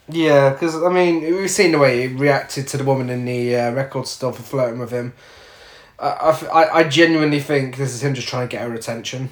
[0.08, 3.56] Yeah, because I mean, we've seen the way he reacted to the woman in the
[3.56, 5.12] uh, record store for flirting with him.
[5.98, 9.30] I, I, I genuinely think this is him just trying to get her attention.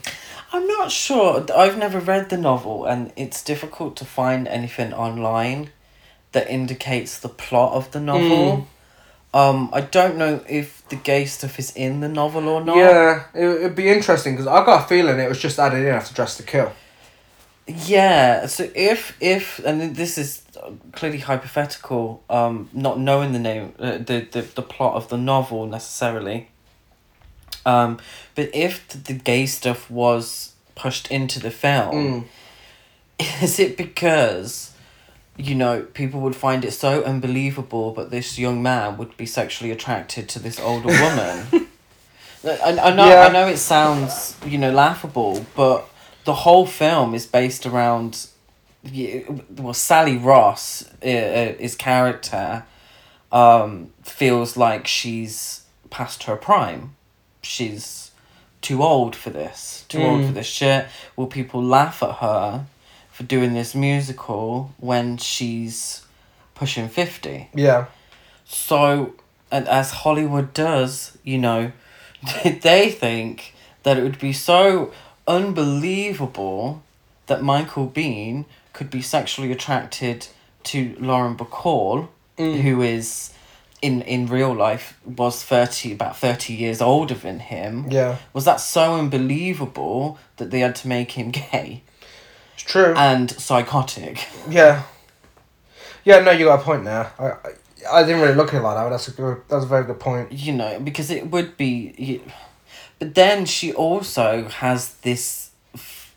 [0.53, 1.45] I'm not sure.
[1.55, 5.71] I've never read the novel, and it's difficult to find anything online
[6.33, 8.69] that indicates the plot of the novel.
[9.35, 12.77] Um, I don't know if the gay stuff is in the novel or not.
[12.77, 15.95] Yeah, it, it'd be interesting because I got a feeling it was just added in
[15.95, 16.73] after Dressed to Kill.
[17.67, 18.47] Yeah.
[18.47, 20.43] So if if and this is
[20.93, 25.67] clearly hypothetical, um, not knowing the name, uh, the, the the plot of the novel
[25.67, 26.49] necessarily.
[27.67, 27.99] Um,
[28.35, 32.25] but if the, gay stuff was pushed into the film,
[33.21, 33.43] Mm.
[33.43, 34.73] is it because
[35.39, 39.71] you know people would find it so unbelievable but this young man would be sexually
[39.71, 41.47] attracted to this older woman
[42.45, 43.27] I, I know Yeah.
[43.29, 45.89] i know it sounds you know laughable but
[46.25, 48.27] the whole film is based around
[49.57, 52.65] well sally ross uh, uh, his character
[53.33, 56.95] um feels like she's past her prime
[57.43, 58.11] she's
[58.61, 60.27] too old for this too old Mm.
[60.27, 62.67] for this shit will people laugh at her
[63.19, 66.03] for doing this musical when she's
[66.55, 67.87] pushing 50 Yeah.
[68.45, 69.13] so
[69.51, 71.73] and as hollywood does you know
[72.45, 74.93] did they think that it would be so
[75.27, 76.81] unbelievable
[77.27, 80.29] that michael biehn could be sexually attracted
[80.63, 82.61] to lauren bacall Mm.
[82.61, 83.33] who is
[83.83, 88.15] in in real life was 30 about 30 years older than him Yeah.
[88.33, 91.83] was that so unbelievable that they had to make him gay
[92.59, 92.93] It's true.
[92.97, 94.83] and psychotic yeah.
[96.05, 97.13] Yeah, no, you got a point there.
[97.19, 99.65] I, I, I didn't really look at it like that, but that's a good, that's
[99.65, 100.33] a very good point.
[100.33, 102.33] you know because it would be y-
[102.99, 105.51] but then she also has this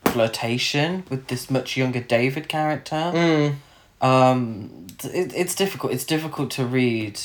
[0.06, 3.56] flirtation with this much younger david character Mm.
[4.01, 7.19] um it, it's difficult it's difficult to read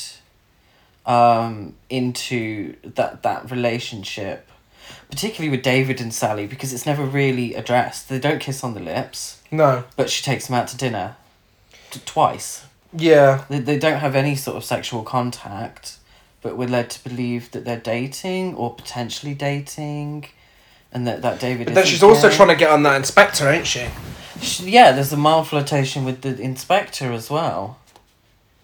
[1.05, 4.49] um into that that relationship
[5.09, 8.79] particularly with david and sally because it's never really addressed they don't kiss on the
[8.79, 9.83] lips No.
[9.95, 11.15] but she takes him out to dinner
[11.91, 13.43] t- twice Yeah.
[13.49, 15.97] they, they don't have any sort of sexual contact
[16.41, 20.27] but we're led to believe that they're dating or potentially dating
[20.93, 23.67] and that, that david But then she's also trying to get on that inspector, ain't
[23.67, 23.87] she?
[24.41, 27.79] She- yeah there's a mild flirtation with the inspector as well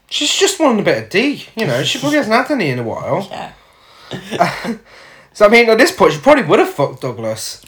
[0.09, 1.81] She's just wanting a bit of D, you know.
[1.81, 3.27] She probably hasn't had any in a while.
[3.31, 3.53] yeah
[5.33, 7.63] So I mean, at this point, she probably would have fucked Douglas.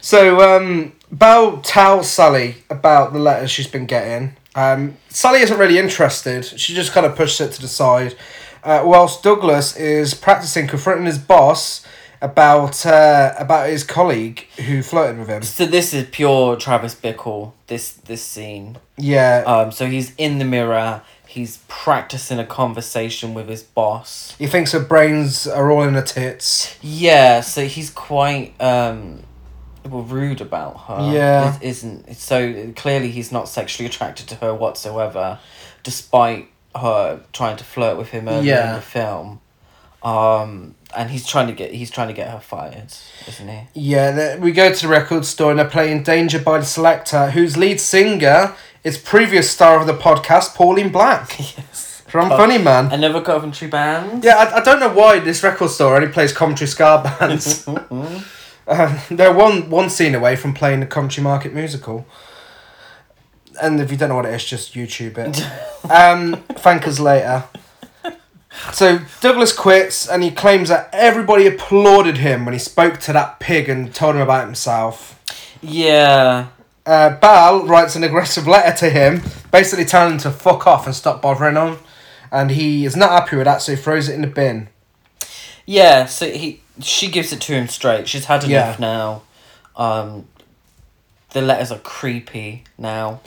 [0.00, 4.36] so um, Belle tells Sally about the letters she's been getting.
[4.54, 6.44] Um, Sally isn't really interested.
[6.44, 8.16] She just kind of pushes it to the side,
[8.64, 11.86] uh, whilst Douglas is practicing confronting his boss
[12.20, 15.40] about uh, about his colleague who flirted with him.
[15.42, 20.44] so this is pure travis bickle this this scene Yeah, um so he's in the
[20.44, 25.94] mirror he's practicing a conversation with his boss he thinks her brains are all in
[25.94, 26.76] her tits.
[26.82, 29.22] Yeah, so he's quite um
[29.88, 31.12] well rude about her.
[31.14, 31.56] Yeah.
[31.56, 35.38] Is- isn't so clearly he's not sexually attracted to her whatsoever,
[35.82, 38.68] despite her trying to flirt with him earlier Yeah.
[38.70, 39.40] in the film.
[40.02, 42.92] Um, and he's trying to get he's trying to get her fired,
[43.26, 43.60] isn't he?
[43.74, 47.56] Yeah, we go to the record store and they're playing Danger by the Selecter, whose
[47.56, 48.54] lead singer
[48.88, 51.38] is previous star of the podcast, Pauline Black.
[51.56, 52.02] Yes.
[52.08, 52.90] From Funny Man.
[52.90, 54.24] Another Coventry band.
[54.24, 57.68] Yeah, I, I don't know why this record store only plays Coventry ska bands.
[57.68, 62.06] uh, they're one one scene away from playing the Coventry Market musical.
[63.60, 65.90] And if you don't know what it is, just YouTube it.
[65.90, 67.44] um, thank us later.
[68.72, 73.38] So Douglas quits and he claims that everybody applauded him when he spoke to that
[73.38, 75.20] pig and told him about himself.
[75.60, 76.46] Yeah.
[76.88, 79.22] Uh, Belle writes an aggressive letter to him,
[79.52, 81.78] basically telling him to fuck off and stop bothering him.
[82.32, 84.68] And he is not happy with that, so he throws it in the bin.
[85.66, 88.08] Yeah, so he she gives it to him straight.
[88.08, 88.80] She's had enough Yeah.
[88.80, 89.22] now.
[89.76, 90.26] Um
[91.32, 93.20] the letters are creepy now.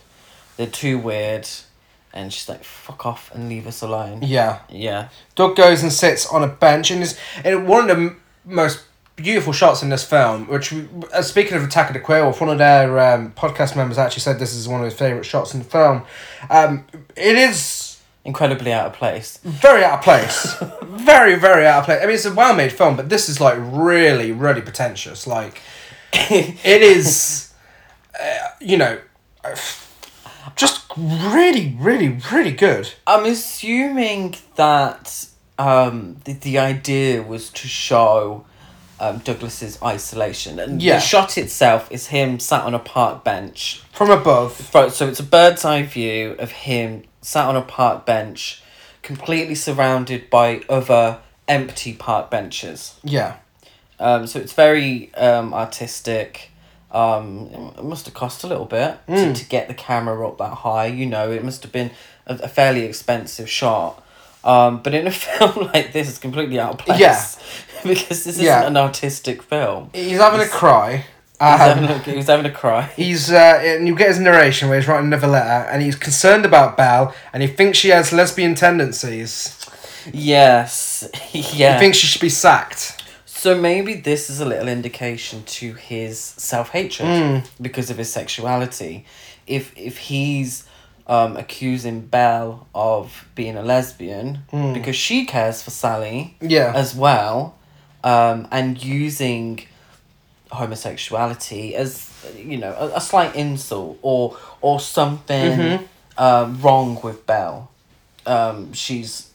[0.58, 1.48] They're too weird,
[2.14, 4.60] and she's like, "Fuck off and leave us alone." Yeah.
[4.70, 5.10] Yeah.
[5.36, 8.80] Doug goes and sits on a bench and is and one of the most
[9.22, 10.48] beautiful shots in this film.
[10.48, 13.98] Which, we- uh, speaking of Attack of the Wolf, one of their um, podcast members
[13.98, 16.04] actually said this is one of his favorite shots in the film.
[16.50, 17.88] Um, it is
[18.24, 19.40] Incredibly out of place.
[19.44, 22.00] very out of place, very very out of place.
[22.04, 25.26] I mean, it's a well made film, but this is like really really pretentious.
[25.26, 25.60] Like,
[26.14, 27.52] it is,
[28.22, 29.00] uh, you know.
[30.56, 32.92] Just really, really, really good.
[33.08, 38.46] I'm assuming that um, the, the idea was to show
[39.02, 40.60] um, Douglas's isolation.
[40.60, 40.96] And Yeah.
[40.96, 43.82] the shot itself is him sat on a park bench.
[43.92, 44.54] From above.
[44.94, 48.62] So it's a bird's eye view of him sat on a park bench,
[49.02, 52.96] completely surrounded by other empty park benches.
[53.04, 53.38] Yeah.
[54.00, 56.52] Um, so it's very um, artistic.
[56.92, 57.48] Um,
[57.78, 60.88] it must have cost a little bit to, to get the camera up that high.
[60.88, 61.92] You know, it must have been
[62.28, 64.04] a, a fairly expensive shot.
[64.44, 67.00] Um, but in a film like this, it's completely out of place.
[67.00, 67.24] Yeah.
[67.88, 69.90] because this isn't an artistic film.
[69.94, 71.06] He's having a cry.
[71.40, 72.84] He's, Um, having, a, he's having a cry.
[72.96, 76.46] He's uh, and you get his narration where he's writing another letter, and he's concerned
[76.46, 79.58] about Belle, and he thinks she has lesbian tendencies.
[80.14, 81.08] Yes.
[81.34, 81.74] yeah.
[81.74, 82.98] He thinks she should be sacked.
[83.26, 87.48] So maybe this is a little indication to his self hatred Mm.
[87.60, 89.06] because of his sexuality.
[89.48, 90.66] If if he's
[91.08, 94.74] um, accusing Belle of being a lesbian Mm.
[94.76, 97.56] because she cares for Sally Yeah, as well,
[98.04, 99.66] um, and using
[100.52, 105.88] homosexuality as you know a, a slight insult or or something Mhm.
[106.18, 107.70] um, wrong with Belle.
[108.26, 109.30] Um, she's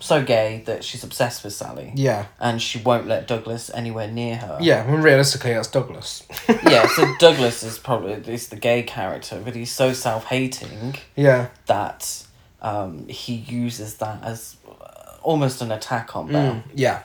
[0.00, 4.34] so gay that she's obsessed with Sally yeah, and she won't let Douglas anywhere near
[4.36, 4.58] her.
[4.60, 4.84] yeah.
[4.90, 6.24] When realistically, that's Douglas.
[6.68, 11.48] yeah, so Douglas is probably is the gay character, but he's so self hating yeah,
[11.66, 12.26] that
[12.62, 16.54] um, he uses that as uh, almost an attack on Belle.
[16.54, 17.02] Mm, yeah.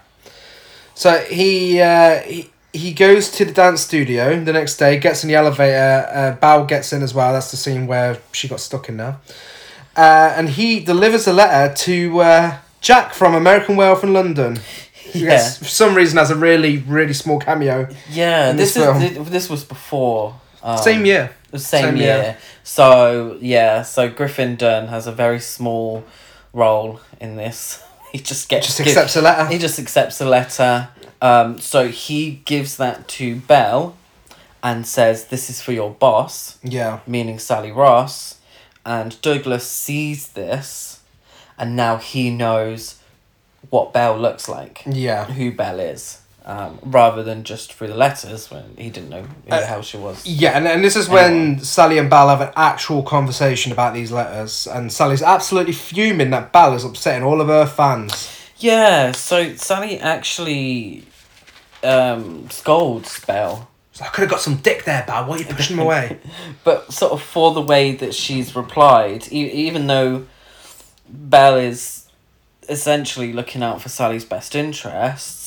[0.97, 5.27] So he uh, he he goes to the dance studio the next day, gets in
[5.29, 6.09] the elevator.
[6.11, 7.33] Uh, Belle gets in as well.
[7.33, 9.17] That's the scene where she got stuck in there.
[9.95, 14.59] Uh, and he delivers a letter to uh, Jack from American Werewolf in London.
[15.13, 15.37] Yeah.
[15.51, 17.87] for some reason has a really really small cameo.
[18.11, 20.35] Yeah, this, this is thi- this was before.
[20.61, 21.31] Um, Same year.
[21.55, 22.05] Same, Same year.
[22.17, 22.37] year.
[22.63, 26.03] So yeah, so Griffin Dunne has a very small
[26.51, 27.81] role in this.
[28.17, 29.45] He just gets Just give- accepts a letter.
[29.45, 30.87] He just accepts a letter.
[31.21, 33.95] Um, so he gives that to Belle,
[34.63, 36.99] and says, "This is for your boss," Yeah.
[37.05, 38.35] meaning Sally Ross.
[38.83, 40.99] And Douglas sees this,
[41.59, 42.95] and now he knows
[43.69, 45.25] what Belle looks like, Yeah.
[45.25, 46.17] who Belle is,
[46.47, 49.81] um, rather than just through the letters when he didn't know who Uh, the hell
[49.83, 50.25] she was.
[50.25, 54.11] Yeah, and, and this is when Sally and Belle have an actual conversation about these
[54.11, 58.29] letters, and Sally's absolutely fuming that Belle is upsetting all of her fans.
[58.57, 61.03] Yeah, so Sally actually
[61.83, 65.25] um, scolds Belle, So I could have got some dick there, Belle.
[65.27, 66.17] Why are you pushing him away?
[66.63, 70.25] but sort of for the way that she's replied, e- even though
[71.09, 72.07] Belle is
[72.69, 75.46] essentially looking out for Sally's best interests,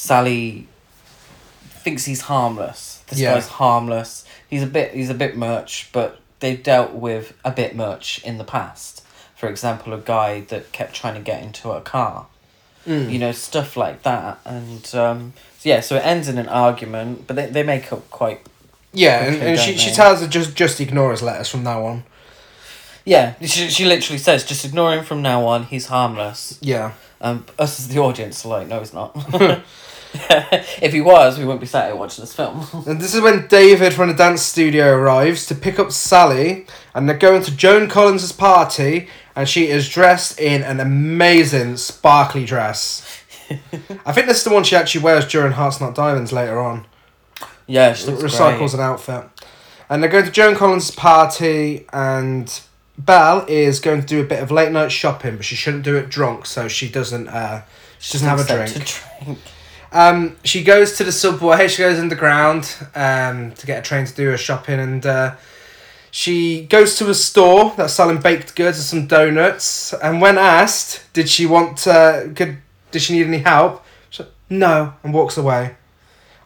[0.00, 0.66] Sally
[1.84, 3.02] thinks he's harmless.
[3.08, 3.34] This Yeah.
[3.34, 4.24] guy's harmless.
[4.48, 8.38] He's a bit he's a bit much, but they've dealt with a bit much in
[8.38, 9.02] the past.
[9.36, 12.26] For example, a guy that kept trying to get into a car.
[12.86, 13.12] Mm.
[13.12, 17.36] you know stuff like that and um yeah so it ends in an argument but
[17.36, 18.40] they, they make up quite
[18.94, 22.04] Yeah, and, and she, she tells her just just ignore his letters from now on.
[23.04, 26.92] yeah she, she literally says just ignore him from now on he's harmless Yeah.
[27.20, 29.10] um us as the audience are like no he's not
[30.82, 33.46] if he was we wouldn't be sat here watching this film And this is when
[33.46, 37.88] David from the dance studio arrives to pick up Sally, and they're going to Joan
[37.88, 43.22] Collins's party, and she is dressed in an amazing sparkly dress.
[44.04, 46.86] I think this is the one she actually wears during Hearts Not Diamonds later on.
[47.66, 48.74] yeah she recycles great.
[48.74, 49.24] an outfit.
[49.88, 52.60] And they're going to Joan Collins' party, and
[52.98, 55.96] Belle is going to do a bit of late night shopping, but she shouldn't do
[55.96, 57.28] it drunk, so she doesn't.
[57.28, 57.62] Uh,
[57.98, 58.72] she doesn't have a drink.
[59.24, 59.38] drink
[59.92, 61.68] Um, she goes to the subway.
[61.68, 65.34] She goes underground um, to get a train to do her shopping, and uh,
[66.10, 69.92] she goes to a store that's selling baked goods and some donuts.
[69.94, 72.58] And when asked, did she want, uh, could,
[72.90, 73.84] did she need any help?
[74.10, 75.76] She said, no, and walks away.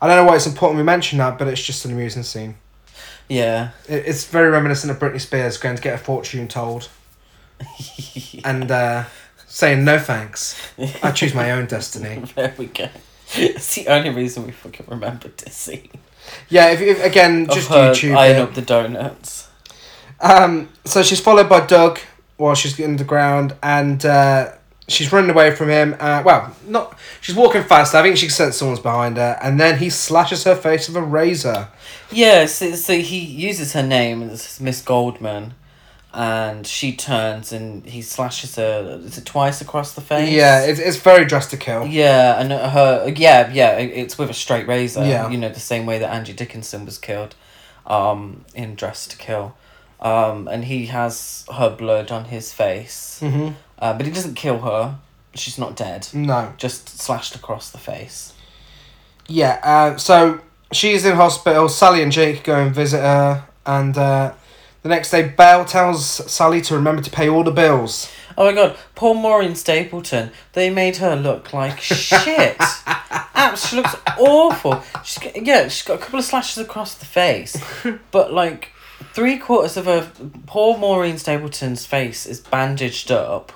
[0.00, 2.56] I don't know why it's important we mention that, but it's just an amusing scene.
[3.28, 6.90] yeah It, it's very reminiscent of Britney Spears going to get a fortune told
[8.44, 9.04] and uh,
[9.46, 10.60] saying no thanks.
[11.02, 12.22] I choose my own destiny.
[12.34, 12.88] there we go
[13.36, 15.88] it's the only reason we fucking remember this scene
[16.48, 18.16] Yeah, if, if again, just of her YouTube.
[18.16, 18.40] eyeing it.
[18.42, 19.48] up the donuts.
[20.20, 21.98] Um, so she's followed by Doug
[22.36, 24.52] while she's in the ground, and uh,
[24.88, 25.96] she's running away from him.
[26.00, 27.94] Uh, well, not she's walking fast.
[27.94, 31.02] I think she senses someone's behind her, and then he slashes her face with a
[31.02, 31.68] razor.
[32.10, 35.54] Yeah, so, so he uses her name as Miss Goldman,
[36.14, 39.00] and she turns and he slashes her.
[39.04, 40.30] Is it twice across the face?
[40.30, 41.86] Yeah, it's, it's very dressed to kill.
[41.86, 45.04] Yeah, and her yeah yeah it's with a straight razor.
[45.04, 45.28] Yeah.
[45.28, 47.34] you know the same way that Angie Dickinson was killed,
[47.86, 49.56] um, in Dressed to Kill,
[50.00, 54.60] um, and he has her blood on his face, hmm uh, but he doesn't kill
[54.60, 54.96] her.
[55.34, 56.06] She's not dead.
[56.14, 56.52] No.
[56.56, 58.32] Just slashed across the face.
[59.26, 59.60] Yeah.
[59.64, 60.40] Uh, so
[60.72, 61.68] she's in hospital.
[61.68, 64.32] Sally and Jake go and visit her, and uh,
[64.84, 68.12] the next day, Belle tells Sally to remember to pay all the bills.
[68.36, 70.30] Oh my god, poor Maureen Stapleton.
[70.52, 72.56] They made her look like shit.
[73.34, 74.82] Abs, she looks awful.
[75.02, 77.56] She's got, yeah, she's got a couple of slashes across the face,
[78.10, 78.72] but like
[79.14, 80.12] three quarters of her
[80.46, 83.52] poor Maureen Stapleton's face is bandaged up.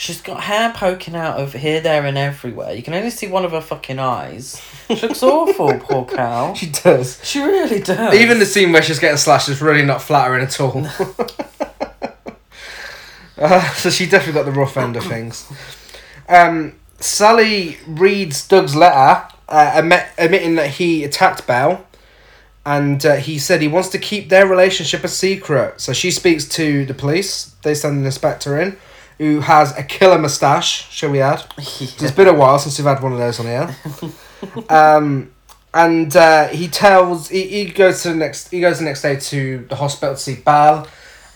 [0.00, 2.72] She's got hair poking out over here, there, and everywhere.
[2.72, 4.62] You can only see one of her fucking eyes.
[4.86, 6.54] She looks awful, poor cow.
[6.54, 7.20] She does.
[7.24, 8.14] She really does.
[8.14, 10.86] Even the scene where she's getting slashed is really not flattering at all.
[13.38, 15.50] uh, so she definitely got the rough end of things.
[16.28, 21.84] Um, Sally reads Doug's letter, uh, admit, admitting that he attacked Belle,
[22.64, 25.80] and uh, he said he wants to keep their relationship a secret.
[25.80, 27.56] So she speaks to the police.
[27.64, 28.76] They send an inspector in,
[29.18, 30.90] who has a killer moustache.
[30.90, 31.44] Shall we add?
[31.58, 33.76] It's been a while since we've had one of those on here.
[34.70, 35.30] um,
[35.74, 39.16] and uh, he tells he, he goes to the next he goes the next day
[39.16, 40.86] to the hospital to see Belle,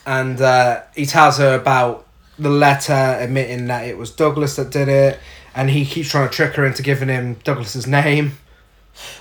[0.05, 2.07] and uh, he tells her about
[2.39, 5.19] the letter admitting that it was Douglas that did it,
[5.55, 8.33] and he keeps trying to trick her into giving him Douglas's name.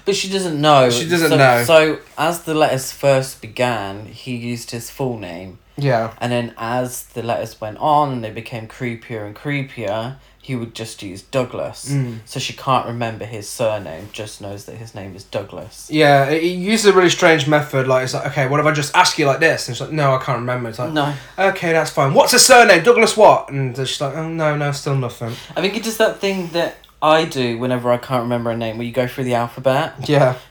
[0.05, 0.91] But she doesn't know.
[0.91, 1.65] She doesn't so, know.
[1.65, 7.05] So as the letters first began, he used his full name, Yeah, and then as
[7.07, 11.89] the letters went on and they became creepier and creepier, he would just use Douglas.
[11.89, 12.19] Mm.
[12.25, 15.89] So she can't remember his surname; just knows that his name is Douglas.
[15.91, 16.31] yeah.
[16.31, 17.87] He uses a really strange method.
[17.89, 19.69] Like it's like, okay, what if I just ask you like this?
[19.69, 20.69] And she's like, no, I can't remember.
[20.69, 22.13] It's like, No, okay, that's fine.
[22.13, 22.83] What's his surname?
[22.83, 23.51] Douglas what?
[23.51, 25.33] And she's like, oh no, no, still nothing.
[25.57, 28.79] I think he does that thing that I do whenever I can't remember a name,
[28.79, 30.09] where you go through the alphabet.
[30.09, 30.39] Yeah.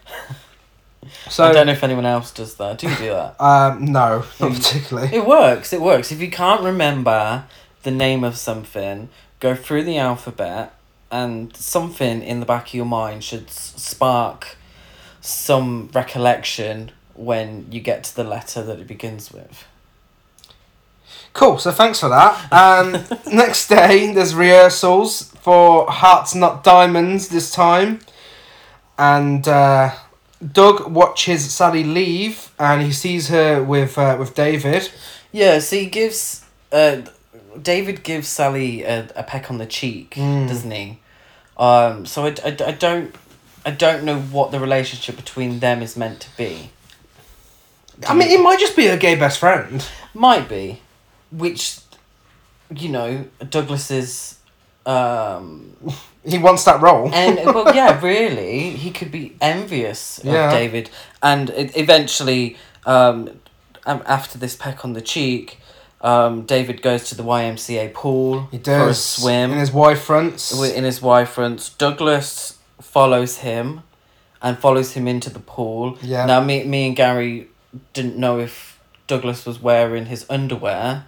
[1.29, 2.77] So I don't know if anyone else does that.
[2.77, 3.35] Do you do that?
[3.41, 4.55] Um, no, not Mm.
[4.55, 5.15] particularly.
[5.15, 5.73] It works.
[5.73, 6.11] It works.
[6.11, 7.45] If you can't remember
[7.83, 10.73] the name of something, go through the alphabet,
[11.09, 14.57] and something in the back of your mind should s- spark
[15.21, 19.65] some recollection when you get to the letter that it begins with.
[21.33, 21.57] Cool.
[21.57, 22.51] So thanks for that.
[22.53, 23.03] Um,
[23.35, 27.99] next day, there's rehearsals for Hearts Not Diamonds this time,
[28.97, 29.91] and uh,
[30.51, 34.89] Doug watches Sally leave, and he sees her with uh, with David.
[35.31, 35.59] Yeah.
[35.59, 36.45] So he gives.
[36.71, 37.01] Uh,
[37.61, 40.47] David gives Sally a, a peck on the cheek, Mm.
[40.47, 40.99] doesn't he?
[41.57, 42.05] Um.
[42.05, 43.13] So I, I, I don't.
[43.65, 46.71] I don't know what the relationship between them is meant to be.
[48.07, 49.85] I mean, it might just be a gay best friend.
[50.15, 50.81] Might be,
[51.31, 51.77] which,
[52.75, 54.39] you know, Douglas's,
[54.85, 55.75] um,
[56.23, 57.09] He wants that role.
[57.13, 60.51] and well, yeah, really, he could be envious of Yeah.
[60.51, 60.89] David,
[61.23, 63.39] and it, eventually, um,
[63.87, 65.57] um, after this peck on the cheek,
[66.01, 70.51] um, David goes to the YMCA pool He for a swim in his Y-fronts.
[70.51, 71.69] wi- in his Y-fronts.
[71.69, 73.81] Douglas follows him,
[74.43, 75.97] and follows him into the pool.
[76.03, 76.25] Yeah.
[76.27, 77.47] Now, me, me and Gary
[77.93, 81.05] didn't know if Douglas was wearing his underwear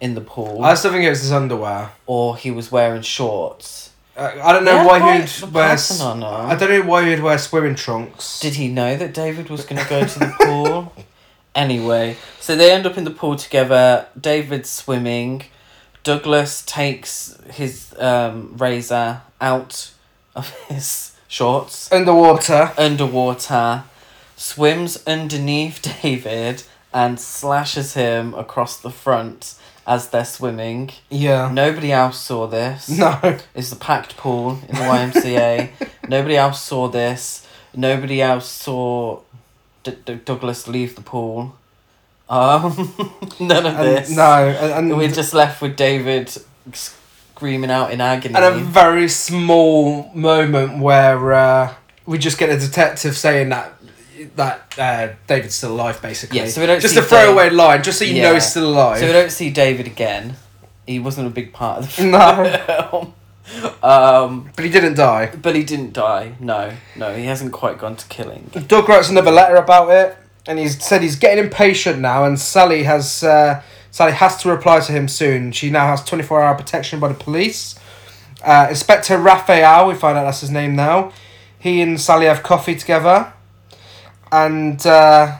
[0.00, 1.90] in the pool I still think it was his underwear.
[2.06, 3.90] or he was wearing shorts.
[4.16, 5.68] Uh, I don't know why quite he'd wear.
[5.70, 6.26] s- on her.
[6.26, 8.40] I don't know why he'd wear swimming trunks.
[8.40, 10.92] Did he know that David was going to go to the pool?
[11.52, 14.06] Anyway, so they end up in the pool together.
[14.18, 15.42] David's swimming.
[16.04, 19.90] Douglas takes his um, razor out
[20.36, 22.70] of his shorts Underwater.
[22.78, 23.82] underwater,
[24.36, 26.62] swims underneath David,
[26.94, 29.54] and slashes him across the front
[29.86, 30.90] as they're swimming.
[31.08, 31.50] Yeah.
[31.52, 32.88] Nobody else saw this.
[32.88, 33.38] No.
[33.54, 35.70] It's the packed pool in the YMCA.
[36.08, 37.46] Nobody else saw this.
[37.74, 39.20] Nobody else saw
[39.82, 41.56] D- D- Douglas leave the pool.
[42.28, 42.94] Um,
[43.40, 44.10] none of And, this.
[44.10, 44.48] no.
[44.48, 46.30] And, and We're just left with David
[46.72, 48.34] screaming out in agony.
[48.34, 51.74] and a very small moment where uh,
[52.06, 53.72] we just get a detective saying that
[54.36, 56.38] that uh, David's still alive, basically.
[56.38, 58.68] Yeah, so we don't just see a throwaway line, just so you know he's still
[58.70, 58.98] alive.
[58.98, 60.36] So we don't see David again.
[60.86, 62.66] He wasn't a big part of the No.
[62.66, 63.14] film.
[63.82, 65.32] Um, But he didn't die.
[65.40, 66.34] but he didn't die.
[66.40, 68.50] No, no, he hasn't quite gone to killing.
[68.66, 70.16] Doug writes another letter about it,
[70.46, 74.80] and he's said he's getting impatient now, and Sally has uh, Sally has to reply
[74.80, 75.52] to him soon.
[75.52, 77.76] She now has twenty four hour protection by the police.
[78.42, 81.12] Uh, Inspector Raphael, we find out that's his name now.
[81.58, 83.32] He and Sally have coffee together,
[84.32, 85.38] and uh,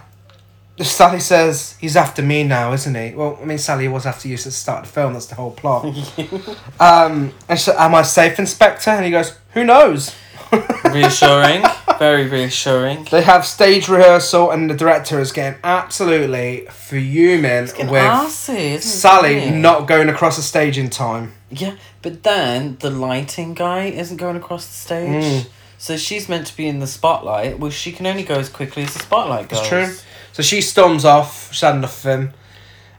[0.84, 3.14] Sally says he's after me now, isn't he?
[3.14, 5.12] Well, I mean, Sally was after you at the start of the film.
[5.12, 5.84] That's the whole plot.
[6.80, 10.14] um, and she said, "Am I safe, Inspector?" And he goes, "Who knows."
[10.84, 11.62] Reassuring,
[12.00, 13.06] very reassuring.
[13.08, 19.50] They have stage rehearsal, and the director is getting absolutely fuming with arsey, Sally he?
[19.50, 21.34] not going across the stage in time.
[21.50, 25.24] Yeah, but then the lighting guy isn't going across the stage.
[25.24, 25.48] Mm.
[25.82, 27.58] So she's meant to be in the spotlight.
[27.58, 29.60] Well, she can only go as quickly as the spotlight goes.
[29.60, 29.94] It's true.
[30.32, 31.50] So she storms off.
[31.52, 32.32] She's had enough of him,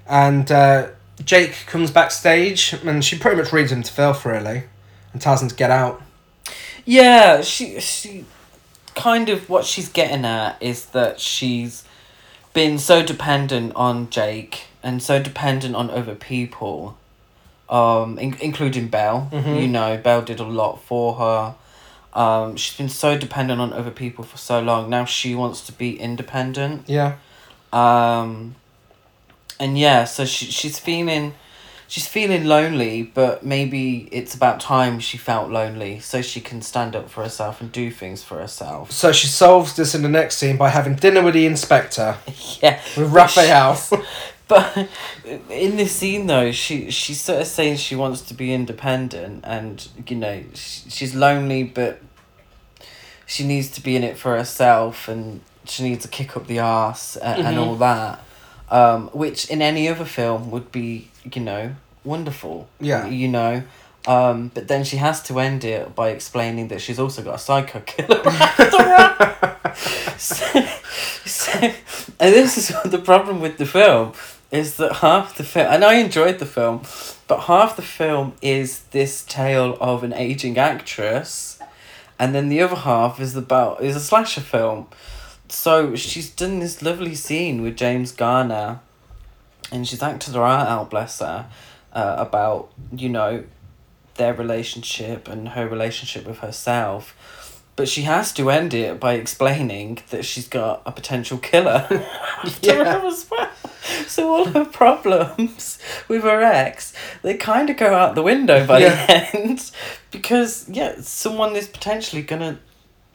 [0.08, 0.88] and uh,
[1.24, 4.64] Jake comes backstage, and she pretty much reads him to filth, really,
[5.14, 6.02] and tells him to get out.
[6.84, 8.26] Yeah, she she
[8.96, 11.84] kind of what she's getting at is that she's
[12.54, 16.98] been so dependent on Jake and so dependent on other people,
[17.70, 19.30] um, in- including Belle.
[19.32, 19.62] Mhm.
[19.62, 21.54] You know, Belle did a lot for her.
[22.14, 24.90] Um, she's been so dependent on other people for so long.
[24.90, 26.84] Now she wants to be independent.
[26.88, 27.16] Yeah.
[27.72, 28.56] Um,
[29.60, 31.34] and yeah, so she she's feeling,
[31.88, 36.96] she's feeling lonely, but maybe it's about time she felt lonely, so she can stand
[36.96, 38.92] up for herself and do things for herself.
[38.92, 42.18] So she solves this in the next scene by having dinner with the inspector
[42.62, 43.80] Yeah, with Raphael.
[44.52, 44.90] But
[45.50, 49.88] in this scene though, she she's sort of saying she wants to be independent, and
[50.08, 52.02] you know she, she's lonely, but
[53.26, 56.60] she needs to be in it for herself, and she needs to kick up the
[56.60, 57.66] arse and, and Mhm.
[57.66, 58.20] all that,
[58.70, 62.68] um, which in any other film would be you know wonderful.
[62.80, 63.08] Yeah.
[63.08, 63.64] you know.
[64.08, 67.38] Um, but then she has to end it by explaining that she's also got a
[67.38, 69.74] psycho killer after her.
[70.18, 70.66] so,
[71.24, 71.52] so,
[72.20, 74.14] and this is the problem with the film
[74.52, 76.82] is that half the film, and I enjoyed the film,
[77.28, 81.60] but half the film is this tale of an aging actress,
[82.20, 84.88] and then the other half is about is a slasher film.
[85.48, 88.80] So she's done this lovely scene with James Garner,
[89.72, 91.48] and she's acted her heart out, bless her,
[91.94, 93.44] uh, about you know
[94.16, 97.16] their relationship and her relationship with herself.
[97.78, 101.88] But she has to end it by explaining that she's got a potential killer
[102.62, 103.00] Yeah.
[103.00, 103.50] her as well.
[104.08, 108.80] So all her problems with her ex, they kind of go out the window by
[108.80, 109.06] Yeah.
[109.06, 109.72] the end
[110.12, 112.60] because yeah, someone is potentially gonna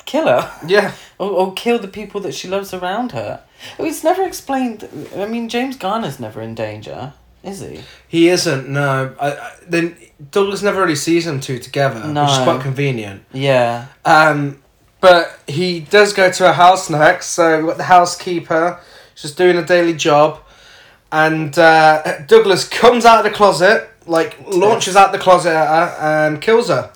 [0.07, 0.93] kill her yeah.
[1.19, 3.43] or, or kill the people that she loves around her.
[3.79, 4.89] It's never explained.
[5.17, 7.13] I mean, James Garner's never in danger,
[7.43, 7.81] is he?
[8.07, 9.15] He isn't, no.
[9.21, 9.97] I, I, then
[10.31, 12.23] Douglas never really sees them two together, no.
[12.25, 13.25] which is quite convenient.
[13.33, 13.87] Yeah.
[14.05, 14.63] Um,
[15.01, 18.81] but he does go to a house next, so we've got the housekeeper,
[19.15, 20.41] she's doing a daily job,
[21.17, 26.27] and uh, Douglas comes out of the closet, like launches out the closet at her
[26.29, 26.93] and kills her.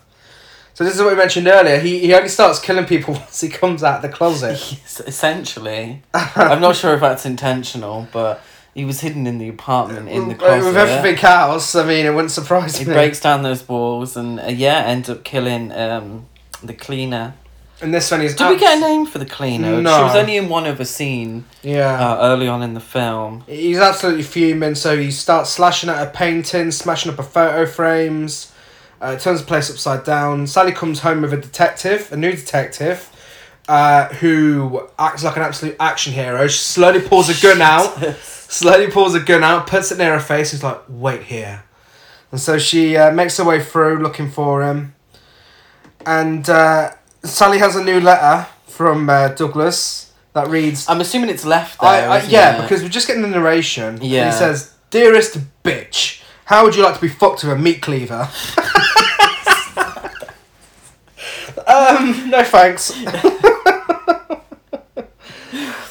[0.74, 1.78] So this is what we mentioned earlier.
[1.78, 4.58] He, he only starts killing people once he comes out of the closet.
[4.82, 6.02] Yes, essentially.
[6.12, 8.42] I'm not sure if that's intentional, but
[8.74, 10.66] he was hidden in the apartment in the closet.
[10.66, 12.92] With everything else, I mean, it wouldn't surprise He me.
[12.92, 16.26] breaks down those walls and uh, yeah, ends up killing um
[16.62, 17.34] the cleaner.
[17.82, 18.34] And this one is.
[18.36, 19.80] Did we get a name for the cleaner?
[19.80, 19.96] No.
[19.96, 21.94] She was only in one other scene Yeah.
[21.98, 23.42] uh, early on in the film.
[23.46, 28.52] He's absolutely fuming, so he starts slashing at her painting, smashing up her photo frames,
[29.00, 30.46] uh, turns the place upside down.
[30.46, 33.08] Sally comes home with a detective, a new detective,
[33.66, 36.46] uh, who acts like an absolute action hero.
[36.48, 40.20] She slowly pulls a gun out, slowly pulls a gun out, puts it near her
[40.20, 41.62] face, and is like, wait here.
[42.30, 44.94] And so she uh, makes her way through looking for him.
[46.06, 46.92] And uh,
[47.22, 52.10] Sally has a new letter from uh, Douglas that reads I'm assuming it's left there.
[52.10, 52.62] I, I, yeah, it?
[52.62, 53.96] because we're just getting the narration.
[53.96, 54.30] and Yeah.
[54.30, 58.28] He says, Dearest bitch, how would you like to be fucked with a meat cleaver?
[61.66, 62.90] um, no thanks.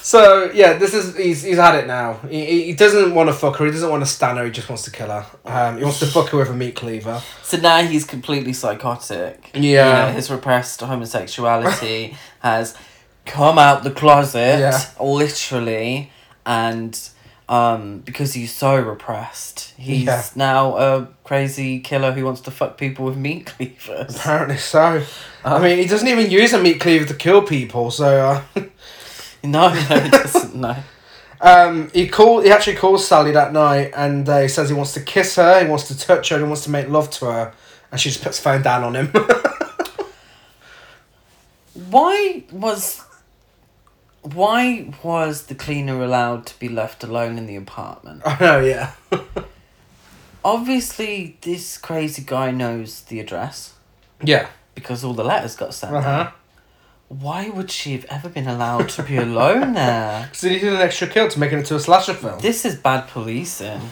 [0.10, 2.14] so, yeah, this is, he's, he's had it now.
[2.28, 4.68] He, he- doesn't want to fuck her, he doesn't want to stand her, he just
[4.70, 5.24] wants to kill her.
[5.46, 7.22] Um, he wants to fuck her with a meat cleaver.
[7.44, 9.52] So now he's completely psychotic.
[9.54, 9.60] Yeah.
[9.60, 12.76] You know, his repressed homosexuality has
[13.28, 14.82] come out the closet, Yeah.
[15.00, 16.12] literally,
[16.44, 17.00] and
[17.48, 20.24] um, because he's so repressed, he's Yeah.
[20.36, 24.16] now a crazy killer who wants to fuck people with meat cleavers.
[24.16, 25.04] Apparently so.
[25.46, 28.44] I mean, he doesn't even use a meat cleaver to kill people, so.
[28.56, 28.64] Uh,
[29.44, 30.56] No, no, he doesn't.
[30.56, 30.76] No.
[31.42, 34.94] Um, he call he actually calls Sally that night, and uh, he says he wants
[34.96, 37.26] to kiss her, he wants to touch her, and he wants to make love to
[37.26, 37.54] her.
[37.92, 39.14] and she just puts the phone down on him.
[41.90, 43.02] Why was
[44.22, 48.22] why was the cleaner allowed to be left alone in the apartment?
[48.26, 48.92] I know, yeah.
[50.44, 53.74] Obviously, this crazy guy knows the address
[54.22, 54.50] yeah.
[54.76, 55.96] because all the letters got sent.
[55.96, 56.32] Uh huh.
[57.10, 60.30] Why would she have ever been allowed to be alone there?
[60.34, 62.40] So they needed an extra kill to make it into a slasher film.
[62.40, 63.82] This is bad policing.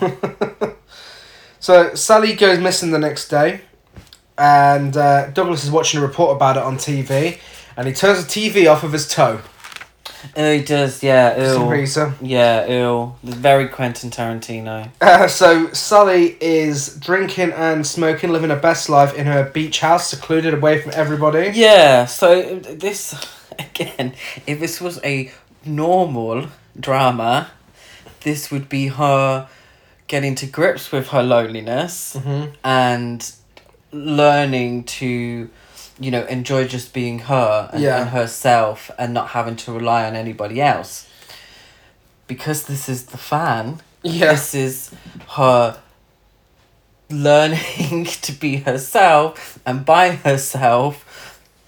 [1.60, 3.62] So Sally goes missing the next day,
[4.38, 7.40] and uh, Douglas is watching a report about it on TV,
[7.76, 9.40] and he turns the TV off of his toe.
[10.36, 11.52] Oh, he does, yeah.
[11.52, 11.70] Some Ew.
[11.70, 12.14] reason.
[12.20, 13.14] Yeah, ew.
[13.22, 14.90] Very Quentin Tarantino.
[15.00, 20.08] Uh, so Sally is drinking and smoking, living her best life in her beach house,
[20.08, 21.50] secluded away from everybody.
[21.54, 23.14] Yeah, so this,
[23.58, 24.14] again,
[24.46, 25.30] if this was a
[25.64, 26.48] normal
[26.78, 27.50] drama,
[28.22, 29.48] this would be her
[30.08, 32.52] getting to grips with her loneliness Mhm.
[32.64, 33.32] and
[33.92, 35.48] learning to,
[36.00, 38.00] you know, enjoy just being her and, Yeah.
[38.00, 41.06] and herself and not having to rely on anybody else.
[42.26, 44.32] Because this is the fan, Yeah.
[44.32, 44.90] this is
[45.30, 45.78] her
[47.10, 51.04] learning to be herself and by herself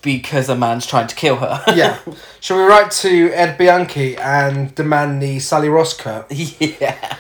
[0.02, 1.62] because a man's trying to kill her.
[1.74, 1.98] yeah.
[2.40, 6.30] Shall we write to Ed Bianchi and demand the Sally Ross cut?
[6.30, 7.16] yeah.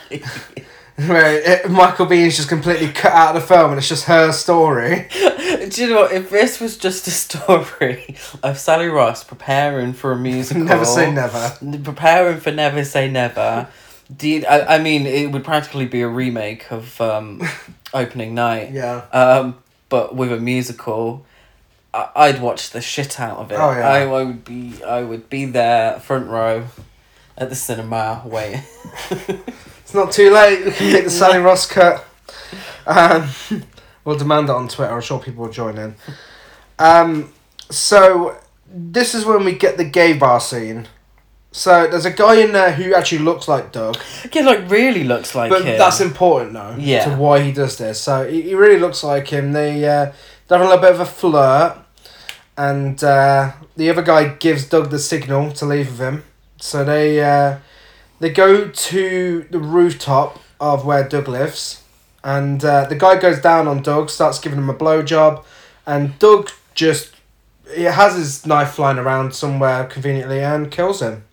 [1.08, 4.32] Where it, Michael Biehn's just completely cut out of the film and it's just her
[4.32, 5.08] story.
[5.12, 6.12] Do you know what?
[6.12, 11.10] If this was just a story of Sally Ross preparing for a musical, Never say
[11.12, 11.56] never.
[11.84, 13.68] preparing for Never Say Never.
[14.20, 17.40] You, I, I mean, it would practically be a remake of um,
[17.94, 18.72] Opening Night.
[18.72, 19.06] Yeah.
[19.12, 21.24] Um, but with a musical,
[21.94, 23.54] I, I'd watch the shit out of it.
[23.54, 23.88] Oh, yeah.
[23.88, 26.66] I, I would be I would be there front row
[27.40, 28.62] at the cinema waiting.
[29.90, 30.64] It's not too late.
[30.64, 32.06] We can get the Sally Ross cut.
[32.86, 33.28] Um,
[34.04, 34.94] we'll demand it on Twitter.
[34.94, 35.96] I'm sure people will join in.
[36.78, 37.32] Um,
[37.70, 38.36] so
[38.72, 40.86] this is when we get the gay bar scene.
[41.50, 43.96] So there's a guy in there who actually looks like Doug,
[44.32, 45.76] yeah, like really looks like but him.
[45.76, 46.76] that's important though.
[46.78, 47.06] Yeah.
[47.06, 48.00] To why he does this.
[48.00, 49.50] So he, he really looks like him.
[49.50, 50.12] They uh,
[50.46, 51.78] they're having a little bit of a flirt,
[52.56, 56.24] and uh, the other guy gives Doug the signal to leave with him.
[56.60, 57.58] So they uh,
[58.20, 61.82] they go to the rooftop of where Doug lives,
[62.22, 65.44] and uh, the guy goes down on Doug, starts giving him a blowjob,
[65.86, 67.14] and Doug just
[67.74, 71.24] he has his knife flying around somewhere conveniently and kills him.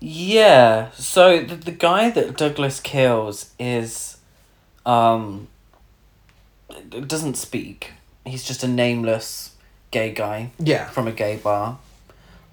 [0.00, 0.90] Yeah.
[0.92, 4.18] So the, the guy that Douglas kills is,
[4.84, 5.48] um,
[6.90, 7.92] doesn't speak.
[8.24, 9.54] He's just a nameless
[9.90, 10.86] gay guy Yeah.
[10.86, 11.78] from a gay bar.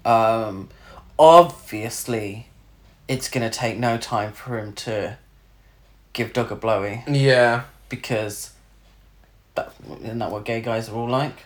[0.04, 0.68] Um,
[1.18, 2.48] obviously,
[3.08, 5.18] it's gonna take no time for him to
[6.12, 7.62] give Doug a blowy Yeah.
[7.88, 8.50] because
[9.54, 11.36] that isn't that what gay guys are all like.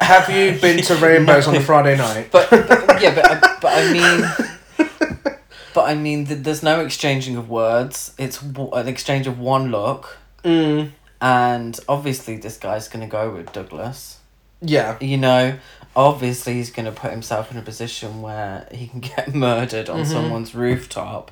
[0.00, 2.28] Have you been to Rainbows on a Friday night?
[2.30, 5.36] But, but yeah, but I- but I mean,
[5.74, 8.12] but I mean, th- there's no exchanging of words.
[8.18, 10.90] It's w- an exchange of one look, Mm.
[11.22, 14.18] and obviously this guy's gonna go with Douglas.
[14.60, 14.96] Yeah.
[15.00, 15.58] You know,
[15.96, 20.06] obviously he's gonna put himself in a position where he can get murdered on Mhm.
[20.06, 21.30] someone's rooftop.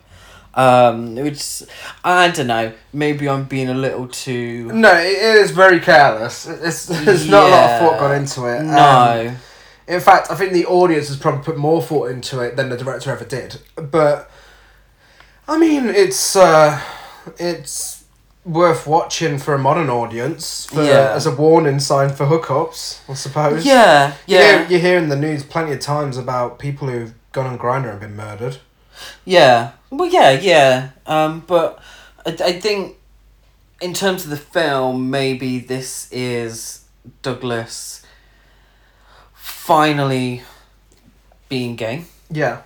[0.55, 1.63] Um, which
[2.05, 2.73] I don't know.
[2.93, 4.71] Maybe I'm being a little too.
[4.73, 6.47] No, it is very careless.
[6.47, 8.59] It's, there's not a lot of thought gone into it.
[8.59, 9.35] Um, No.
[9.89, 12.77] in fact, I think the audience has probably put more thought into it than the
[12.77, 13.61] director ever did.
[13.77, 14.31] But
[15.49, 16.79] I mean, it's uh,
[17.39, 18.01] it's
[18.45, 21.12] worth watching for a modern audience for, Yeah.
[21.14, 23.64] as a warning sign for hookups, I suppose.
[23.64, 24.59] Yeah, You yeah.
[24.59, 27.90] hear, you hear in the news plenty of times about people who've gone on Grindr
[27.90, 28.59] and been murdered.
[29.24, 29.72] Yeah.
[29.90, 30.90] Well, yeah, yeah.
[31.07, 31.78] Um, but
[32.26, 32.97] I, I think
[33.80, 36.84] in terms of the film, maybe this is
[37.22, 38.05] Douglas
[39.34, 40.43] finally
[41.49, 42.62] being gay, Yeah,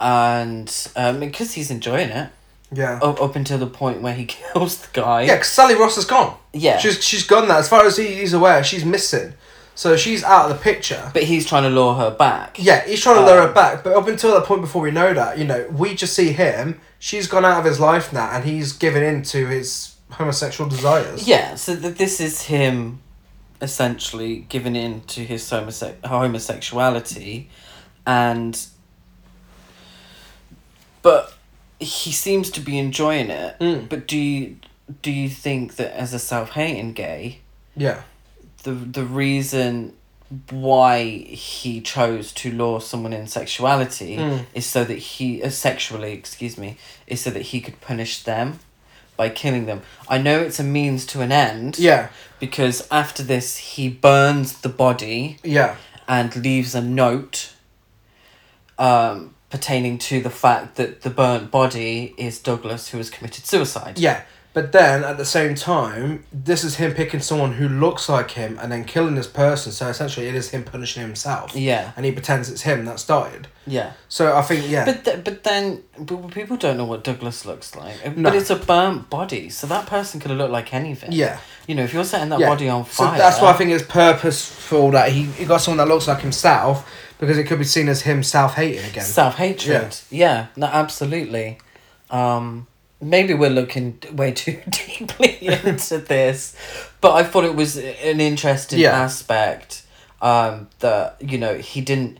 [0.00, 2.30] and um, because he's enjoying it
[2.72, 2.98] yeah.
[3.02, 5.22] up, up until the point where he kills the guy.
[5.22, 6.36] Yeah, because Sally Ross is gone.
[6.52, 6.78] Yeah.
[6.78, 7.58] She's she's gone now.
[7.58, 9.34] As far as he's aware, she's missing.
[9.76, 11.10] So she's out of the picture.
[11.12, 12.58] but he's trying to lure her back.
[12.60, 14.92] Yeah, he's trying to lure her Um, back, but up until that point before we
[14.92, 16.80] know that, you know, we just see him.
[17.00, 21.26] She's gone out of his life now, and he's given in to his homosexual desires.
[21.26, 23.00] Yeah, so th- this is him
[23.60, 27.48] essentially giving in to his homose- homosexuality
[28.06, 28.66] and
[31.02, 31.33] but
[31.84, 33.58] he seems to be enjoying it.
[33.60, 33.88] Mm.
[33.88, 34.56] But do you
[35.02, 37.38] do you think that as a self-hating gay,
[37.76, 38.02] Yeah.
[38.64, 39.94] the the reason
[40.50, 44.46] why he chose to lure someone in sexuality Mm.
[44.54, 46.76] is so that he uh, sexually excuse me
[47.06, 48.58] is so that he could punish them
[49.16, 49.80] by killing them.
[50.08, 51.78] I know it's a means to an end.
[51.78, 52.08] Yeah,
[52.40, 55.76] Because after this, he burns the body yeah,
[56.08, 57.52] and leaves a note
[58.78, 63.98] um, pertaining to the fact that the burnt body is Douglas who has committed suicide.
[64.00, 64.22] yeah.
[64.52, 68.56] But then at the same time, this is him picking someone who looks like him
[68.62, 69.72] and then killing this person.
[69.72, 71.56] So essentially, it is him punishing himself.
[71.56, 71.90] Yeah.
[71.96, 73.48] and he pretends it's him that started.
[73.66, 73.94] Yeah.
[74.08, 77.74] So I think yeah, But th- but then but people don't know what Douglas looks
[77.74, 78.16] like.
[78.16, 78.30] No.
[78.30, 81.10] But it's a burnt body, so that person could have looked like anything.
[81.12, 81.40] yeah.
[81.66, 82.48] You know, if you're setting that yeah.
[82.48, 83.16] body on fire.
[83.16, 86.20] So that's why I think it's purposeful that he, he got someone that looks like
[86.20, 86.88] himself
[87.24, 89.04] because it could be seen as him self hating again.
[89.04, 89.96] self hatred.
[90.10, 90.18] Yeah.
[90.18, 90.46] yeah.
[90.56, 91.58] no, absolutely.
[92.10, 92.66] Um,
[93.00, 96.54] maybe we're looking way too deeply into this,
[97.00, 98.98] but I thought it was an interesting Yeah.
[99.02, 99.82] aspect.
[100.22, 102.16] Um, that you know he didn't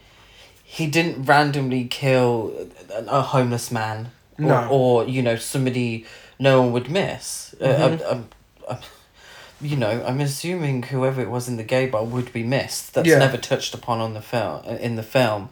[0.62, 2.52] he didn't randomly kill
[2.90, 4.68] a, homeless man or, No.
[4.68, 6.04] or you know somebody
[6.38, 7.54] no one would miss.
[7.60, 8.02] Uh, Mhm.
[8.02, 8.28] um, um,
[8.68, 8.78] um,
[9.64, 12.92] you know, I'm assuming whoever it was in the gay bar would be missed.
[12.94, 13.18] That's Yeah.
[13.18, 15.48] never touched upon on the film in the film.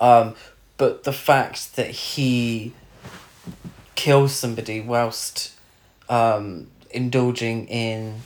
[0.00, 0.34] Um,
[0.76, 2.72] but the fact that he
[3.94, 5.52] kills somebody whilst
[6.10, 8.20] um, indulging in,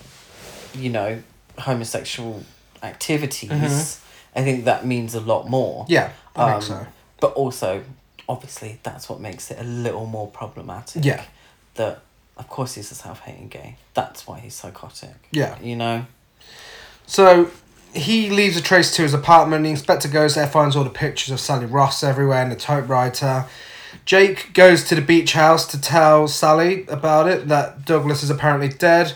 [0.74, 1.22] you know,
[1.58, 2.42] homosexual
[2.82, 3.98] activities, Mhm.
[4.34, 5.84] I think that means a lot more.
[5.88, 6.86] Yeah, I Um, think so.
[7.20, 7.84] But also,
[8.28, 11.04] obviously, that's what makes it a little more problematic.
[11.04, 11.22] Yeah.
[11.76, 12.00] That,
[12.38, 13.76] of course, he's a self hating gay.
[13.94, 15.16] That's why he's psychotic.
[15.30, 15.60] Yeah.
[15.60, 16.06] You know?
[17.06, 17.50] So
[17.94, 19.64] he leaves a trace to his apartment.
[19.64, 23.46] The inspector goes there, finds all the pictures of Sally Ross everywhere and the typewriter.
[24.04, 28.68] Jake goes to the beach house to tell Sally about it that Douglas is apparently
[28.68, 29.14] dead,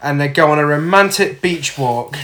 [0.00, 2.16] and they go on a romantic beach walk.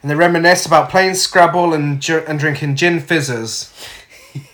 [0.00, 3.72] And they reminisce about playing Scrabble and and drinking gin fizzers.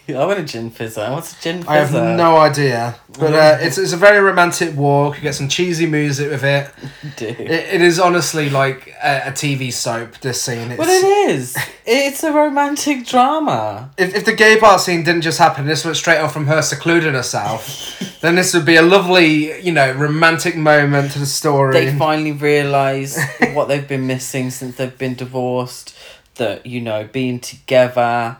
[0.08, 1.10] I want a gin fizzer.
[1.12, 1.68] What's a gin fizzer?
[1.68, 5.16] I have no idea, but uh, it's it's a very romantic walk.
[5.16, 6.70] You get some cheesy music with it.
[7.16, 7.40] Dude.
[7.40, 10.18] It, it is honestly like a, a TV soap.
[10.18, 10.72] This scene.
[10.72, 11.56] It's, But it is.
[11.86, 13.90] It's a romantic drama.
[13.96, 16.60] if, if the gay bar scene didn't just happen, this went straight off from her
[16.60, 21.72] secluding herself, then this would be a lovely, you know, romantic moment to the story.
[21.72, 23.18] They finally realise
[23.54, 25.96] what they've been missing since they've been divorced.
[26.34, 28.38] That, you know, being together,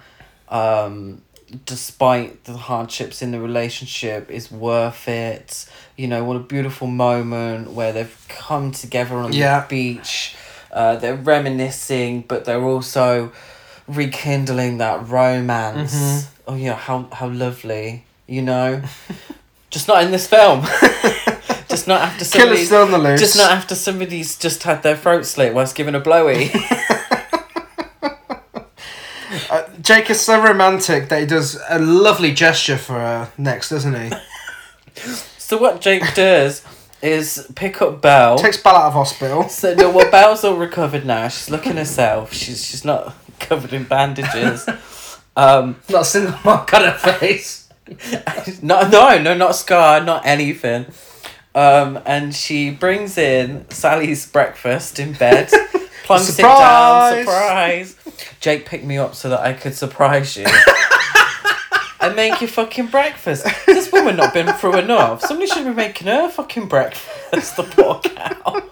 [0.49, 1.23] um,
[1.67, 5.67] despite the hardships in the relationship, is worth it.
[5.97, 9.61] You know, what a beautiful moment where they've come together on Yeah.
[9.61, 10.35] the beach.
[10.73, 13.33] Uh, they're reminiscing, but they're also
[13.87, 15.95] rekindling that romance.
[15.95, 16.25] Mhm.
[16.49, 18.83] Oh, yeah, how, how lovely, you know?
[19.71, 20.63] Just not in this film.
[21.69, 22.65] just not after somebody.
[22.65, 23.19] Still on the loose.
[23.19, 26.53] Just not after somebody's just had their throat slit whilst giving a blowy.
[29.85, 34.17] Jake is so romantic that he does a lovely gesture for her next, doesn't he?
[35.39, 36.65] so what Jake does
[37.03, 38.39] is pick up Belle.
[38.39, 39.47] Takes Belle out of hospital.
[39.51, 41.29] so no, well, Belle's all recovered now.
[41.29, 42.33] She's looking herself.
[42.33, 44.67] She's she's not covered in bandages.
[45.37, 47.69] Um, Not a single mark on her face.
[48.63, 50.87] no, no, no, not a scar, not anything.
[51.55, 55.51] Um, and she brings in Sally's breakfast in bed.
[56.05, 57.91] Plunks it down, Surprise!
[57.91, 58.37] surprise.
[58.41, 60.47] Jake picked me up so that I could surprise you.
[62.01, 63.47] and make you fucking breakfast.
[63.65, 65.23] This woman not been through enough.
[65.23, 68.63] Somebody should be making her fucking breakfast, the poor cow.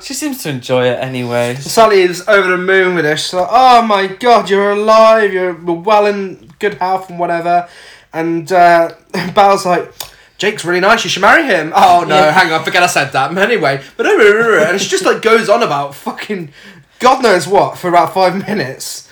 [0.00, 1.54] She seems to enjoy it anyway.
[1.54, 3.24] Sally is over the moon with this.
[3.24, 7.68] She's like, oh my god, you're alive, you're well in good health and whatever.
[8.12, 8.94] And uh,
[9.34, 9.92] Belle's like,
[10.38, 11.72] Jake's really nice, you should marry him.
[11.74, 12.30] Oh no, Yeah.
[12.32, 13.36] hang on, forget I said that.
[13.36, 16.52] Anyway, but and she just like goes on about fucking
[17.00, 19.08] God knows what for about five minutes.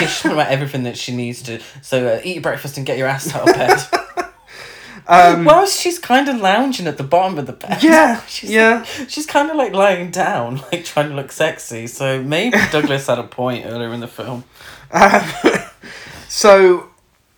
[0.00, 1.58] She's talking about everything that she needs to.
[1.80, 3.78] So uh, eat your breakfast and get your ass out of bed.
[5.04, 7.82] Um, Whilst she's kind of lounging at the bottom of the bed.
[7.82, 8.84] Yeah, she's yeah.
[8.84, 11.88] She's kind of like lying down, like trying to look sexy.
[11.88, 14.44] So maybe Douglas had a point earlier in the film.
[14.92, 15.22] Um,
[16.28, 16.90] so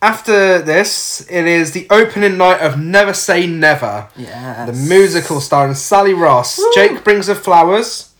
[0.09, 4.07] after this, it is the opening night of Never Say Never.
[4.15, 4.65] Yeah.
[4.65, 6.57] The musical starring Sally Ross.
[6.57, 6.71] Woo.
[6.75, 8.11] Jake brings her flowers.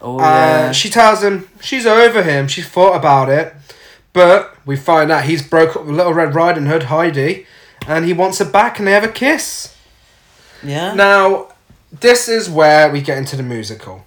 [0.00, 0.72] Oh Uh, yeah.
[0.72, 2.48] she tells him she's over him.
[2.48, 3.54] She's thought about it,
[4.12, 7.46] but we find out he's broke up with Little Red Riding Hood Heidi,
[7.86, 9.74] and he wants her back, and they have a kiss.
[10.62, 10.94] yeah.
[10.94, 11.48] Now,
[11.92, 14.04] this is where we get into the musical.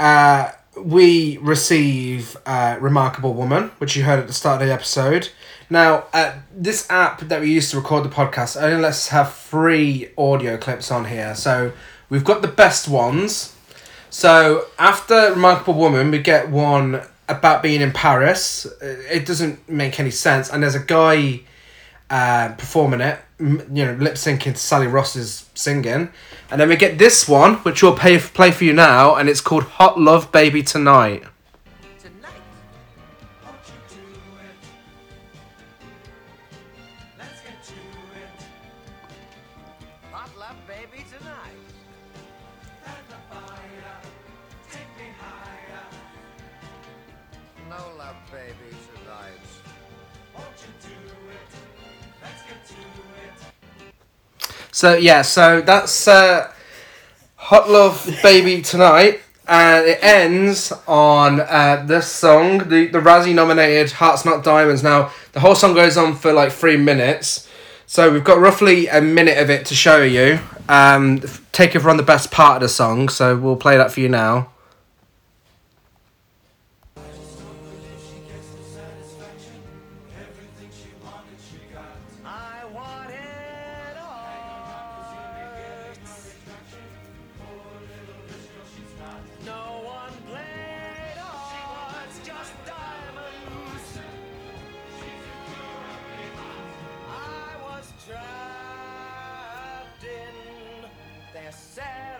[0.00, 5.28] Uh, we receive uh, Remarkable Woman, which you heard at the start of the episode.
[5.70, 9.34] Now, uh, this app that we use to record the podcast only lets us have
[9.34, 11.34] three audio clips on here.
[11.34, 11.72] So
[12.10, 13.56] we've got the best ones.
[14.10, 18.66] So after Remarkable Woman, we get one about being in Paris.
[18.66, 20.50] Uh, It doesn't make any sense.
[20.50, 21.40] And there's a guy
[22.10, 26.10] uh, performing it, you know, lip syncing to Sally Ross's singing.
[26.50, 29.40] And then we get this one, which we'll pay, play for you now, and it's
[29.40, 31.20] called Hot Love Baby Tonight.
[31.20, 31.33] Tonight.
[54.84, 56.52] So yeah, so that's uh,
[57.36, 63.92] Hot Love Baby Tonight, and it ends on uh, this song, the the Razzie nominated
[63.92, 64.82] Hearts Not Diamonds.
[64.82, 67.48] Now the whole song goes on for like three minutes,
[67.86, 70.38] so we've got roughly a minute of it to show you.
[70.68, 71.22] Um,
[71.52, 74.50] take from the best part of the song, so we'll play that for you now.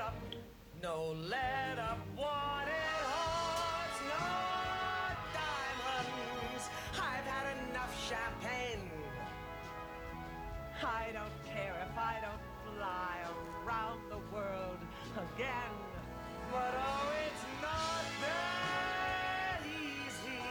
[0.05, 0.15] Setup,
[0.83, 1.99] no let up.
[2.17, 6.69] Wanted hearts, not diamonds.
[6.95, 8.91] I've had enough champagne.
[10.83, 13.17] I don't care if I don't fly
[13.65, 14.79] around the world
[15.17, 15.75] again.
[16.51, 20.43] But oh, it's not that easy.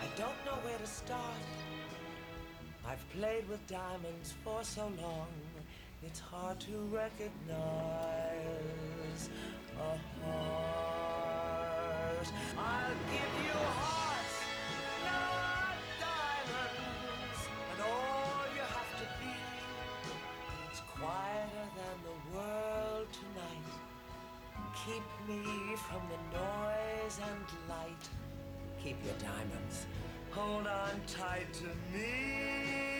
[0.00, 1.42] I don't know where to start.
[2.86, 5.28] I've played with diamonds for so long,
[6.04, 7.58] it's hard to recognize
[9.76, 11.18] a heart.
[12.56, 14.36] I'll give you hearts,
[15.04, 17.40] not diamonds,
[17.70, 19.36] and all you have to be
[20.72, 23.70] is quieter than the world tonight.
[24.86, 25.42] Keep me
[25.76, 28.04] from the noise and light.
[28.82, 29.86] Keep your diamonds.
[30.30, 32.97] Hold on tight to me.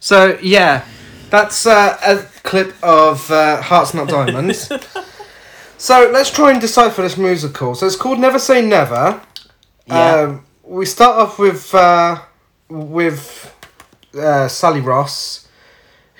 [0.00, 0.84] So yeah,
[1.30, 4.70] that's uh, a clip of uh, Hearts Not Diamonds.
[5.78, 7.74] so let's try and decipher this musical.
[7.74, 9.20] So it's called Never Say Never.
[9.86, 10.14] Yeah.
[10.14, 12.20] Um, we start off with uh,
[12.68, 13.54] with
[14.14, 15.48] uh, Sally Ross,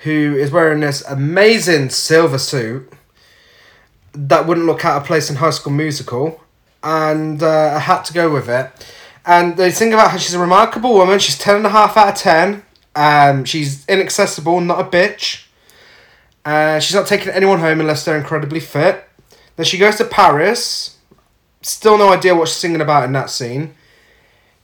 [0.03, 2.91] who is wearing this amazing silver suit
[4.13, 6.41] that wouldn't look out of place in High School Musical,
[6.83, 8.71] and uh, a hat to go with it.
[9.25, 11.19] And they sing about how she's a remarkable woman.
[11.19, 12.63] She's ten and a half out of ten.
[12.95, 15.45] Um, she's inaccessible, not a bitch.
[16.45, 19.03] Uh, she's not taking anyone home unless they're incredibly fit.
[19.55, 20.97] Then she goes to Paris.
[21.61, 23.73] Still no idea what she's singing about in that scene.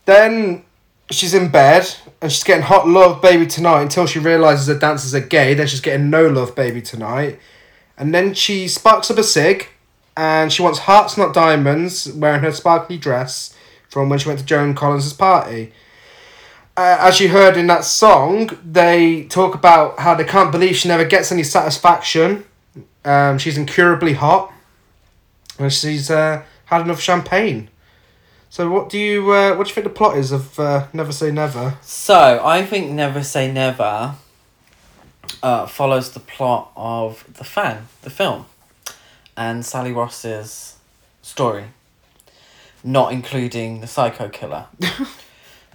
[0.06, 0.64] Then
[1.10, 5.16] she's in bed and she's getting hot love baby tonight until she realizes her dancers
[5.16, 5.54] are gay.
[5.54, 7.40] Then she's getting no love baby tonight.
[7.98, 9.70] And then she sparks up a cig
[10.16, 13.56] and she wants hearts, not diamonds, wearing her sparkly dress
[13.90, 15.74] from when she went to Joan Collins's party.
[16.82, 20.88] Uh, as you heard in that song, they talk about how they can't believe she
[20.88, 22.44] never gets any satisfaction.
[23.06, 24.52] Um, she's incurably hot,
[25.60, 27.70] and she's uh, had enough champagne.
[28.50, 31.12] So, what do you uh, what do you think the plot is of uh, Never
[31.12, 31.78] Say Never?
[31.84, 34.16] So I think Never Say Never
[35.44, 38.48] uh, follows the plot of The Fan, the film,
[39.38, 40.78] and Sally Ross's
[41.22, 41.66] story,
[42.84, 44.66] not including the psycho killer.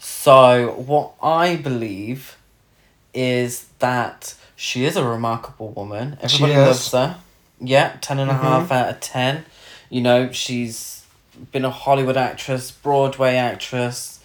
[0.08, 2.36] so what I believe
[3.12, 6.16] is that she is a remarkable woman.
[6.28, 6.66] She Everybody is.
[6.68, 7.20] loves her.
[7.60, 9.44] Yeah, ten and a half out of ten.
[9.90, 11.04] You know, she's
[11.50, 14.20] been a Hollywood actress, Broadway actress.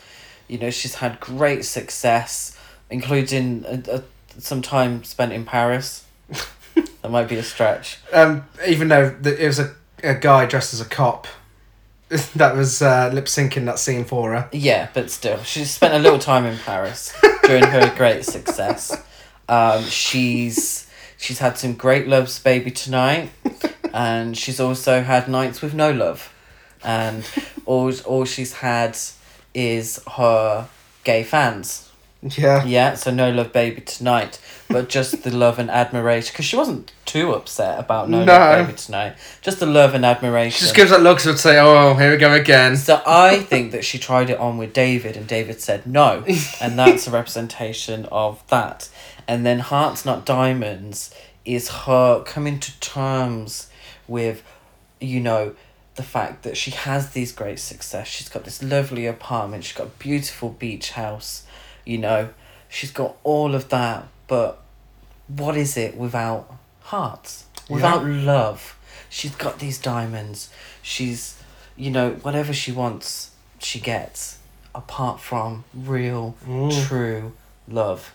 [0.47, 2.55] You know, she's had great success,
[2.91, 4.03] including a, a,
[4.39, 6.05] some time spent in Paris.
[6.75, 7.97] that might be a stretch.
[8.13, 9.73] Um, even though it was a,
[10.03, 11.25] a guy dressed as a cop
[12.35, 14.49] that was uh, lip syncing that scene for her.
[14.51, 17.13] Yeah, but still, she spent a little time in Paris
[17.45, 19.01] during her great success.
[19.47, 20.87] Um, she's
[21.17, 23.29] she's had some great loves, baby tonight,
[23.93, 26.33] and she's also had nights with no love,
[26.83, 27.23] and
[27.65, 28.97] all all she's had
[29.53, 30.67] is her
[31.05, 31.90] gay fans.
[32.37, 32.63] Yeah.
[32.65, 36.91] Yeah, so no love, baby tonight, but just the love and admiration because she wasn't
[37.05, 38.31] too upset about no, No.
[38.33, 39.15] love, baby tonight.
[39.41, 40.51] Just the love and admiration.
[40.55, 43.39] She just gives that look so would say, "Oh, here we go again." So I
[43.39, 46.23] think that she tried it on with David, and David said no,
[46.61, 48.89] and that's a representation of that.
[49.27, 51.13] And then Hearts Not Diamonds
[51.43, 53.67] is her coming to terms
[54.07, 54.43] with,
[54.99, 55.55] you know,
[55.95, 58.07] the fact that she has these great success.
[58.07, 59.63] She's got this lovely apartment.
[59.63, 61.43] She's got a beautiful beach house.
[61.85, 62.29] You know,
[62.69, 64.07] she's got all of that.
[64.27, 64.61] But
[65.27, 67.45] what is it without hearts?
[67.69, 68.77] Without love?
[69.09, 70.49] She's got these diamonds.
[70.81, 71.41] She's,
[71.75, 74.37] you know, whatever she wants, she gets.
[74.73, 76.87] Apart from real, Mm.
[76.87, 77.33] true
[77.67, 78.13] love.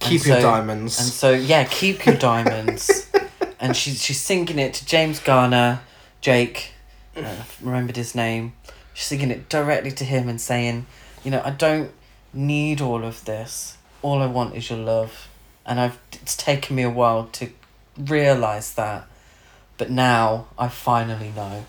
[0.00, 0.98] Keep your diamonds.
[0.98, 3.08] And so yeah, keep your diamonds.
[3.60, 5.80] and she's she's singing it to James Garner,
[6.20, 6.70] Jake.
[7.16, 8.54] Uh, remembered his name.
[8.92, 10.86] She's singing it directly to him and saying,
[11.22, 11.92] you know, I don't
[12.34, 13.78] need all of this.
[14.02, 15.28] All I want is your love.
[15.66, 17.48] And I've it's taken me a while to
[17.98, 19.06] realize that,
[19.78, 21.64] but now I finally know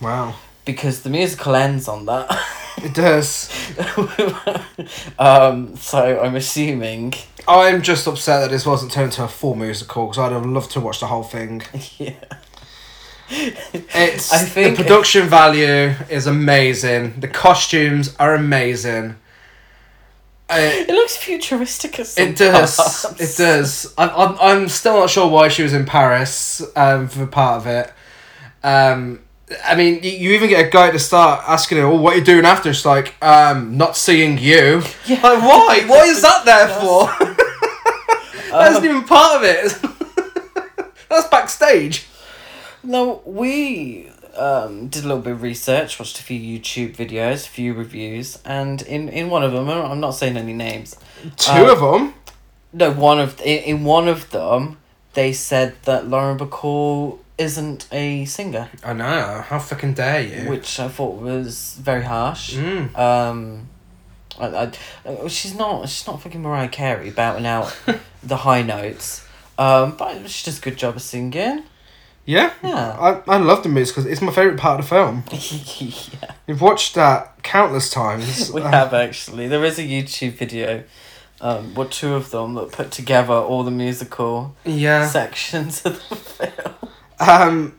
[0.00, 0.34] wow.
[0.64, 2.46] because the musical ends on that.
[2.78, 3.50] It does.
[5.18, 7.14] um, so I'm assuming,
[7.46, 10.70] I'm just upset that this wasn't turned into a full musical because I'd have loved
[10.72, 11.62] to watch the whole thing.
[11.98, 12.14] yeah.
[13.30, 17.20] It's I think- the production value is amazing.
[17.20, 19.16] The costumes are amazing.
[20.50, 22.76] Uh, It looks futuristic as it does.
[22.76, 23.20] parts.
[23.20, 23.94] It does.
[23.98, 27.66] I'm, I'm, I'm still not sure why she was in Paris um, for part of
[27.66, 27.92] it.
[28.62, 29.20] Um,
[29.64, 32.24] I mean, you, even get a guy to start asking her, "Oh, what are you
[32.24, 35.20] doing after?" It's like, um, "Not seeing you." Yeah.
[35.22, 35.84] Like, why?
[35.86, 37.34] Why is that there for?
[38.50, 40.88] That isn't even part of it.
[41.10, 42.06] That's backstage.
[42.82, 47.48] No, we um, did a little bit of research, watched a few YouTube videos, a
[47.50, 50.96] few reviews, and in, in one of them, I'm not saying any names.
[51.36, 52.14] Two Uh, of them.
[52.72, 54.78] No, one of in, in one of them,
[55.14, 59.42] they said that Lauren Bacall isn't a singer, I know.
[59.46, 60.50] How fucking dare you?
[60.50, 62.54] which I thought was very harsh.
[62.56, 62.96] Mm.
[62.98, 63.68] Um,
[64.40, 64.72] I, I,
[65.08, 67.76] uh, she's not she's not fucking Mariah Carey bouting out
[68.22, 69.24] the high notes.
[69.56, 71.62] Um, but she does a good job of singing.
[72.28, 72.52] Yeah.
[72.62, 72.94] Yeah.
[73.00, 74.06] I, I love the musical.
[74.06, 75.24] It's my favourite part of the film.
[76.20, 76.34] yeah.
[76.46, 78.52] We've watched that countless times.
[78.52, 79.48] We Uh, have actually.
[79.48, 80.84] There is a YouTube video,
[81.40, 85.06] um, or two of them that put together all the musical Yeah.
[85.08, 86.74] sections of the film.
[87.18, 87.77] Um,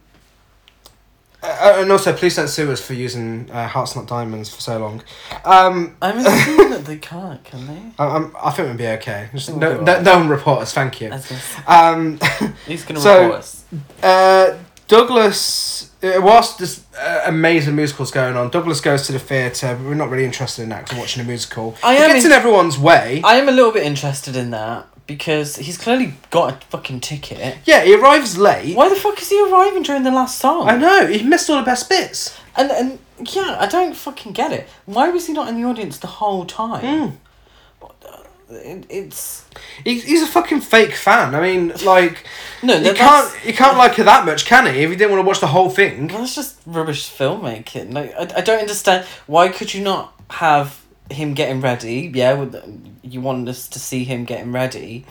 [1.41, 4.77] uh, and also, please don't sue us for using uh, Hearts Not Diamonds for so
[4.79, 5.01] long.
[5.45, 7.81] Um, I'm assuming that they can't, can they?
[7.97, 9.29] I, I'm, I think we'll be okay.
[9.33, 11.11] Just We'll no, no, no one report us, thank you.
[11.67, 12.17] Um,
[12.67, 13.63] Who's gonna So- report us?
[14.03, 19.75] uh, Douglas, uh, whilst this uh, amazing musical's going on, Douglas goes to the theatre,
[19.75, 21.75] but we're not really interested in that because we're watching a musical.
[21.83, 23.21] I It am gets in- in everyone's way.
[23.23, 27.57] I am a little bit interested in that because he's clearly got a fucking ticket.
[27.65, 28.77] yeah, he arrives late.
[28.77, 30.69] Why the fuck is he arriving during the last song?
[30.69, 32.37] I know, he missed all the best bits.
[32.55, 32.99] And and
[33.33, 34.69] yeah, I don't fucking get it.
[34.85, 36.83] Why was he not in the audience the whole time?
[36.83, 37.17] Mm.
[38.51, 39.45] It, it's
[39.83, 41.33] He, he's a fucking fake fan.
[41.33, 42.25] I mean, like,
[42.61, 44.83] no, you can't you can't like her that much, can he?
[44.83, 46.07] If you didn't want to watch the whole thing.
[46.07, 47.93] that's just rubbish filmmaking.
[47.93, 49.05] Like I, I don't understand.
[49.25, 50.78] Why could you not have
[51.09, 52.11] him getting ready?
[52.13, 52.55] Yeah, with,
[53.03, 55.05] you want us to see him getting ready,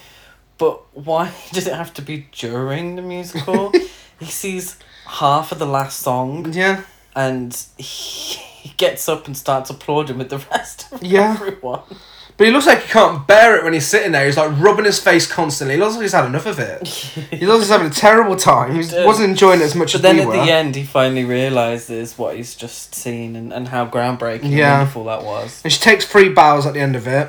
[0.59, 3.73] but why does it have to be during the musical?
[4.21, 4.77] he sees
[5.07, 6.83] half of the last song Yeah,
[7.17, 8.35] and he,
[8.69, 11.33] he gets up and starts applauding with the rest of Yeah.
[11.35, 11.83] everyone.
[12.39, 14.25] But he looks like he can't bear it when he's sitting there.
[14.25, 15.75] He's like rubbing his face constantly.
[15.75, 16.87] He looks like he's had enough of it.
[16.89, 18.71] He looks like he's having a terrible time.
[18.73, 20.33] He wasn't enjoying it as much But as then we at were.
[20.37, 24.79] the end, he finally realizes what he's just seen and, and how groundbreaking and Yeah.
[24.79, 25.61] wonderful that was.
[25.65, 27.29] And she takes three bows at the end of it.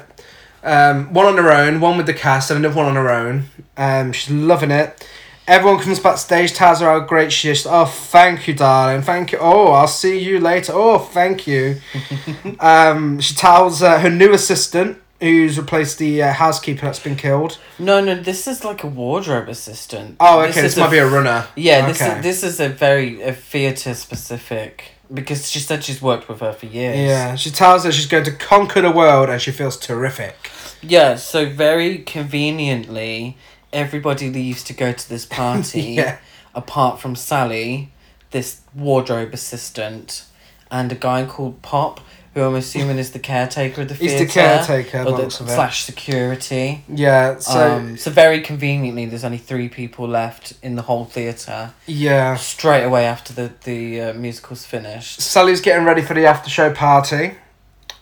[0.63, 3.45] Um, one on her own, one with the cast, and another one on her own.
[3.77, 5.07] Um, she's loving it.
[5.49, 7.65] Everyone comes backstage, tells her how great she is.
[7.65, 9.01] Oh, thank you, darling.
[9.01, 9.39] Thank you.
[9.41, 10.73] Oh, I'll see you later.
[10.75, 11.81] Oh, thank you.
[12.59, 17.57] um, she tells uh, her new assistant, who's replaced the uh, housekeeper that's been killed.
[17.79, 20.17] No, no, this is like a wardrobe assistant.
[20.19, 20.61] Oh, okay.
[20.61, 21.47] This, is might be a runner.
[21.55, 22.17] Yeah, this Okay.
[22.17, 26.53] is this is a very a theatre specific because she said she's worked with her
[26.53, 26.95] for years.
[26.95, 30.51] Yeah, she tells her she's going to conquer the world, and she feels terrific.
[30.81, 33.35] Yeah, so very conveniently,
[33.73, 35.81] everybody leaves to go to this party.
[35.81, 36.17] Yeah.
[36.55, 37.91] Apart from Sally,
[38.31, 40.25] this wardrobe assistant,
[40.71, 41.99] and a guy called Pop,
[42.33, 44.25] who I'm assuming is the caretaker of the He's theatre.
[44.25, 45.47] the caretaker, or the the, looks it.
[45.47, 46.83] slash security.
[46.87, 47.37] Yeah.
[47.39, 51.71] So um, so very conveniently, there's only three people left in the whole theatre.
[51.85, 52.35] yeah.
[52.35, 55.21] Straight away after the the uh, musical's finished.
[55.21, 57.35] Sally's getting ready for the after show party,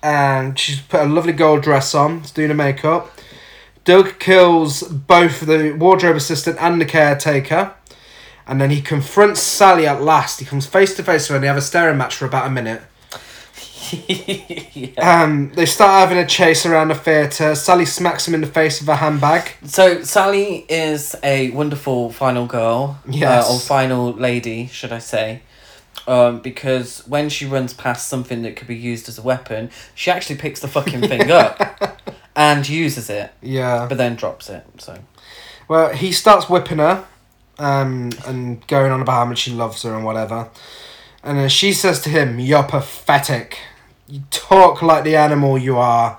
[0.02, 2.22] and she's put a lovely gold dress on.
[2.22, 3.12] She's doing her makeup.
[3.88, 7.74] Doug kills both the wardrobe assistant and the caretaker,
[8.46, 10.42] and then he confronts Sally at last.
[10.42, 12.48] He comes face to face with her, and they have a staring match for about
[12.48, 12.82] a minute.
[14.08, 15.24] yeah.
[15.24, 17.56] Um, they start having a chase around the theatre.
[17.56, 19.52] Sally smacks him in the face with a handbag.
[19.64, 23.00] So Sally is a wonderful final girl.
[23.10, 23.50] Yes.
[23.50, 25.44] Uh, or final lady, should I say?
[26.08, 30.12] Um, because when she runs past something that could be used as a weapon, she
[30.12, 31.87] actually picks the fucking thing up
[32.38, 33.88] and uses it, Yeah.
[33.90, 34.64] but then drops it.
[34.78, 35.00] So
[35.68, 37.04] Well, he starts whipping her,
[37.60, 40.48] um, and going on about how much he loves her and whatever.
[41.24, 43.58] And then she says to him, "You're pathetic.
[44.08, 46.18] You talk like the animal you are."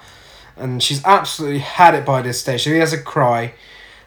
[0.57, 2.65] And she's absolutely had it by this stage.
[2.65, 3.55] So he has a cry.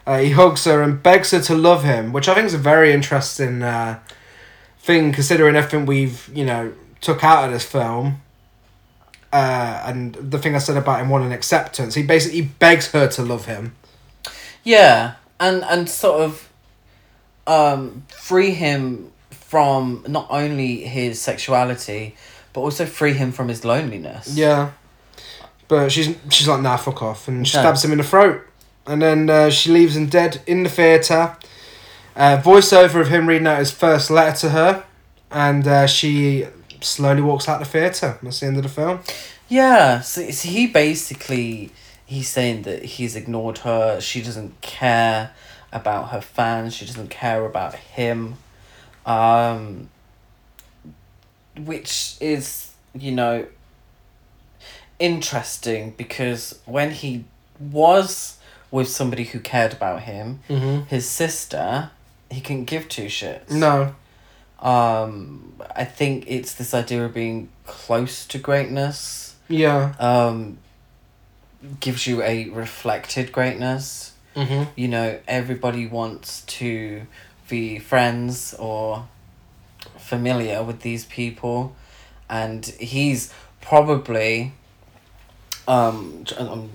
[0.06, 2.58] Uh, he hugs her and begs her to love him, which I think is a
[2.60, 4.00] very interesting uh,
[4.80, 8.22] thing, considering everything we've you know took out of this film.
[9.34, 13.22] Uh, and the thing I said about him wanting acceptance, he basically begs her to
[13.24, 13.76] love him.
[14.64, 16.50] yeah, and and sort of
[17.48, 22.16] um, free him from not only his sexuality,
[22.54, 24.36] but also free him from his loneliness.
[24.36, 24.72] Yeah.
[25.68, 27.28] But she's she's like, nah, fuck off.
[27.28, 27.64] And she No.
[27.64, 28.46] stabs him in the throat.
[28.86, 31.38] And then uh, she leaves him dead in the theatre.
[32.16, 34.84] Uh, voiceover of him reading out his first letter to her.
[35.32, 36.46] And uh, she
[36.82, 38.18] slowly walks out the theatre.
[38.22, 39.00] That's the end of the film.
[39.48, 41.72] Yeah, so, so he basically
[42.06, 44.00] he's saying that he's ignored her.
[44.02, 45.32] She doesn't care
[45.72, 46.74] about her fans.
[46.76, 48.36] She doesn't care about him,
[49.06, 49.90] um,
[51.58, 53.46] which is you know
[55.00, 57.26] interesting because when he
[57.60, 58.38] was
[58.70, 60.86] with somebody who cared about him, Mm-hmm.
[60.88, 61.92] his sister,
[62.30, 63.50] he couldn't give two shits.
[63.52, 63.96] No.
[64.62, 69.94] Um, I think it's this idea of being close to greatness Yeah.
[70.00, 70.58] um,
[71.80, 74.14] gives you a reflected greatness.
[74.36, 74.70] Mm-hmm.
[74.76, 77.02] You know, everybody wants to
[77.50, 79.08] be friends or
[79.98, 81.76] familiar with these people,
[82.30, 84.54] and he's probably.
[85.68, 86.70] Um, I'm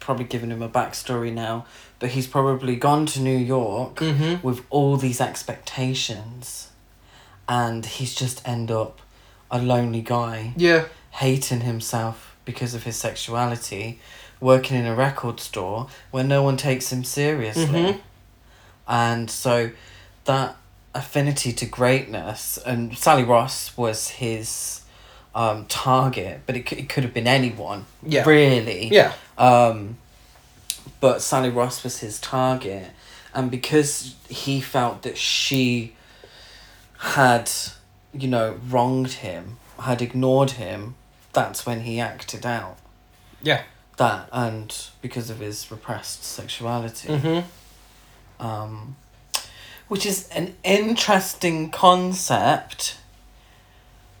[0.00, 1.66] probably giving him a backstory now,
[1.98, 4.46] but he's probably gone to New York Mm-hmm.
[4.46, 6.69] with all these expectations,
[7.50, 9.00] and he's just end up
[9.50, 10.84] a lonely guy Yeah.
[11.10, 13.98] hating himself because of his sexuality,
[14.40, 17.66] working in a record store where no one takes him seriously.
[17.66, 18.00] Mhm.
[18.88, 19.70] And so
[20.24, 20.56] that
[20.94, 24.76] affinity to greatness, and Sally Ross was his
[25.32, 28.24] um, target, but it, c- it could have been anyone, Yeah.
[28.24, 28.88] really.
[28.88, 29.12] Yeah.
[29.38, 29.96] Um,
[31.00, 32.90] but Sally Ross was his target,
[33.32, 35.94] and because he felt that she
[37.00, 37.50] had,
[38.12, 40.94] you know, wronged him, had ignored him,
[41.32, 42.76] that's when he acted out.
[43.42, 43.62] Yeah.
[43.96, 48.44] That and because of his repressed sexuality, Mm-hmm.
[48.46, 48.96] um,
[49.88, 52.96] which is an interesting concept,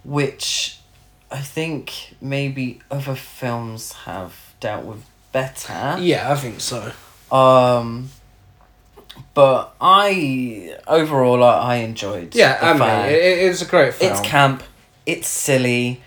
[0.04, 0.80] which
[1.30, 5.96] I think maybe other films have dealt with better.
[6.00, 6.92] Yeah, I think so.
[7.30, 8.10] Um,
[9.40, 12.34] but I overall I, I enjoyed.
[12.34, 13.14] Yeah, The I mean, Fan.
[13.14, 14.12] it, was a great film.
[14.12, 14.62] it's camp.
[15.06, 16.02] It's silly.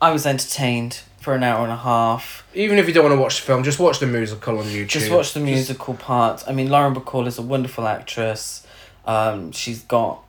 [0.00, 2.44] I was entertained for an hour and a half.
[2.54, 4.88] Even if you don't want to watch the film, just watch the musical on YouTube.
[4.88, 6.42] Just watch the musical parts.
[6.48, 8.66] I mean, Lauren Bacall is a wonderful actress.
[9.06, 10.24] Um, she's got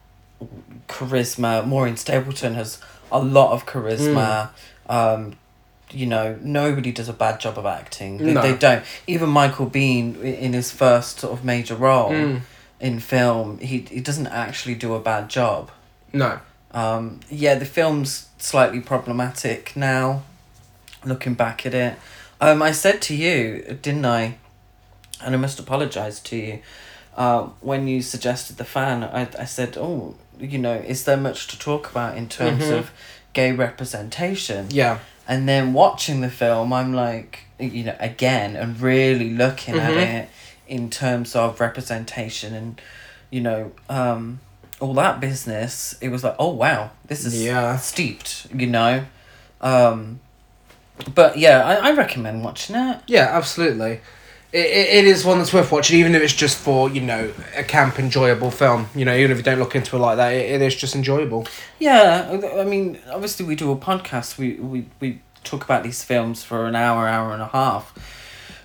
[0.87, 1.65] charisma.
[1.65, 2.79] Maureen Stapleton has
[3.11, 4.51] a lot of charisma.
[4.87, 4.93] Mm.
[4.95, 5.35] Um,
[5.91, 8.17] you know, nobody does a bad job of acting.
[8.17, 8.41] They, No.
[8.41, 8.83] they don't.
[9.07, 12.41] Even Michael Biehn in his first sort of major role Mm.
[12.79, 15.71] in film, he he doesn't actually do a bad job.
[16.13, 16.39] No.
[16.71, 20.21] Um, yeah, the film's slightly problematic now,
[21.03, 21.95] looking back at it.
[22.39, 24.35] Um, I said to you, didn't I?
[25.21, 26.59] And I must apologise to you.
[27.17, 31.47] Uh, when you suggested the fan, I, I said, oh, you know, is there much
[31.47, 32.77] to talk about in terms Mhm.
[32.77, 32.91] of
[33.33, 34.67] gay representation?
[34.69, 34.99] Yeah.
[35.29, 39.97] And then watching the film, I'm like, you know, again, and really looking at Mhm.
[40.23, 40.29] it
[40.67, 42.81] in terms of representation and,
[43.29, 44.39] you know, um,
[44.79, 45.95] all that business.
[46.01, 47.77] It was like, oh wow, this is Yeah.
[47.77, 49.05] steeped, you know.
[49.61, 50.19] Um,
[51.13, 52.99] but yeah, I, I recommend watching it.
[53.07, 54.01] Yeah, absolutely.
[54.51, 57.31] It, it, it is one that's worth watching, even if it's just for, you know,
[57.55, 58.87] a camp enjoyable film.
[58.95, 60.95] You know, even if you don't look into it like that, it, it is just
[60.95, 61.47] enjoyable.
[61.77, 64.37] Yeah, I mean, obviously we do a podcast.
[64.39, 67.93] We we we talk about these films for an hour, hour and a half.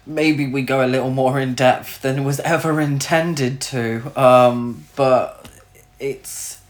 [0.06, 4.12] Maybe we go a little more in depth than was ever intended to.
[4.20, 5.48] Um, but
[6.00, 6.60] it's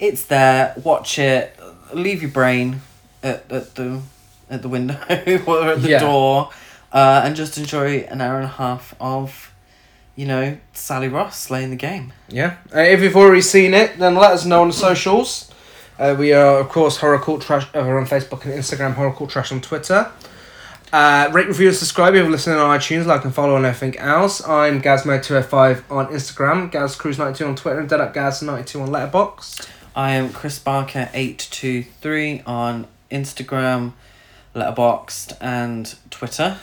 [0.00, 0.74] it's there.
[0.82, 1.56] Watch it.
[1.92, 2.80] Leave your brain
[3.22, 4.00] at, at the
[4.48, 4.94] at the window
[5.46, 6.00] or at the Yeah.
[6.00, 6.50] door,
[6.92, 9.52] uh, and just enjoy an hour and a half of,
[10.16, 12.12] you know, Sally Ross slaying the game.
[12.28, 12.56] Yeah.
[12.74, 15.50] Uh, if you've already seen it, then let us know on the socials.
[15.98, 19.12] Uh, we are, of course, Horror Cult Trash uh, over on Facebook and Instagram, Horror
[19.12, 20.10] Cult Trash on Twitter.
[20.92, 23.96] Uh, rate, review, and subscribe if you're listening on iTunes, like and follow on everything
[24.00, 24.44] else.
[24.48, 28.82] I'm Gazmo Two Hundred and Five on Instagram, GazCruise92 on Twitter, and Dead Up Gaz92
[28.82, 29.68] on Letterboxd.
[29.94, 33.92] I am Chris Barker823 on Instagram,
[34.56, 36.58] Letterboxd, and Twitter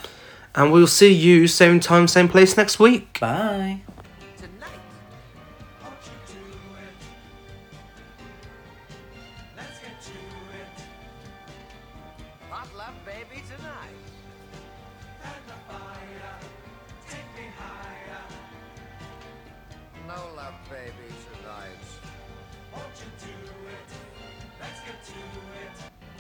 [0.58, 3.20] and we'll see you same time, same place next week.
[3.22, 3.82] Bye.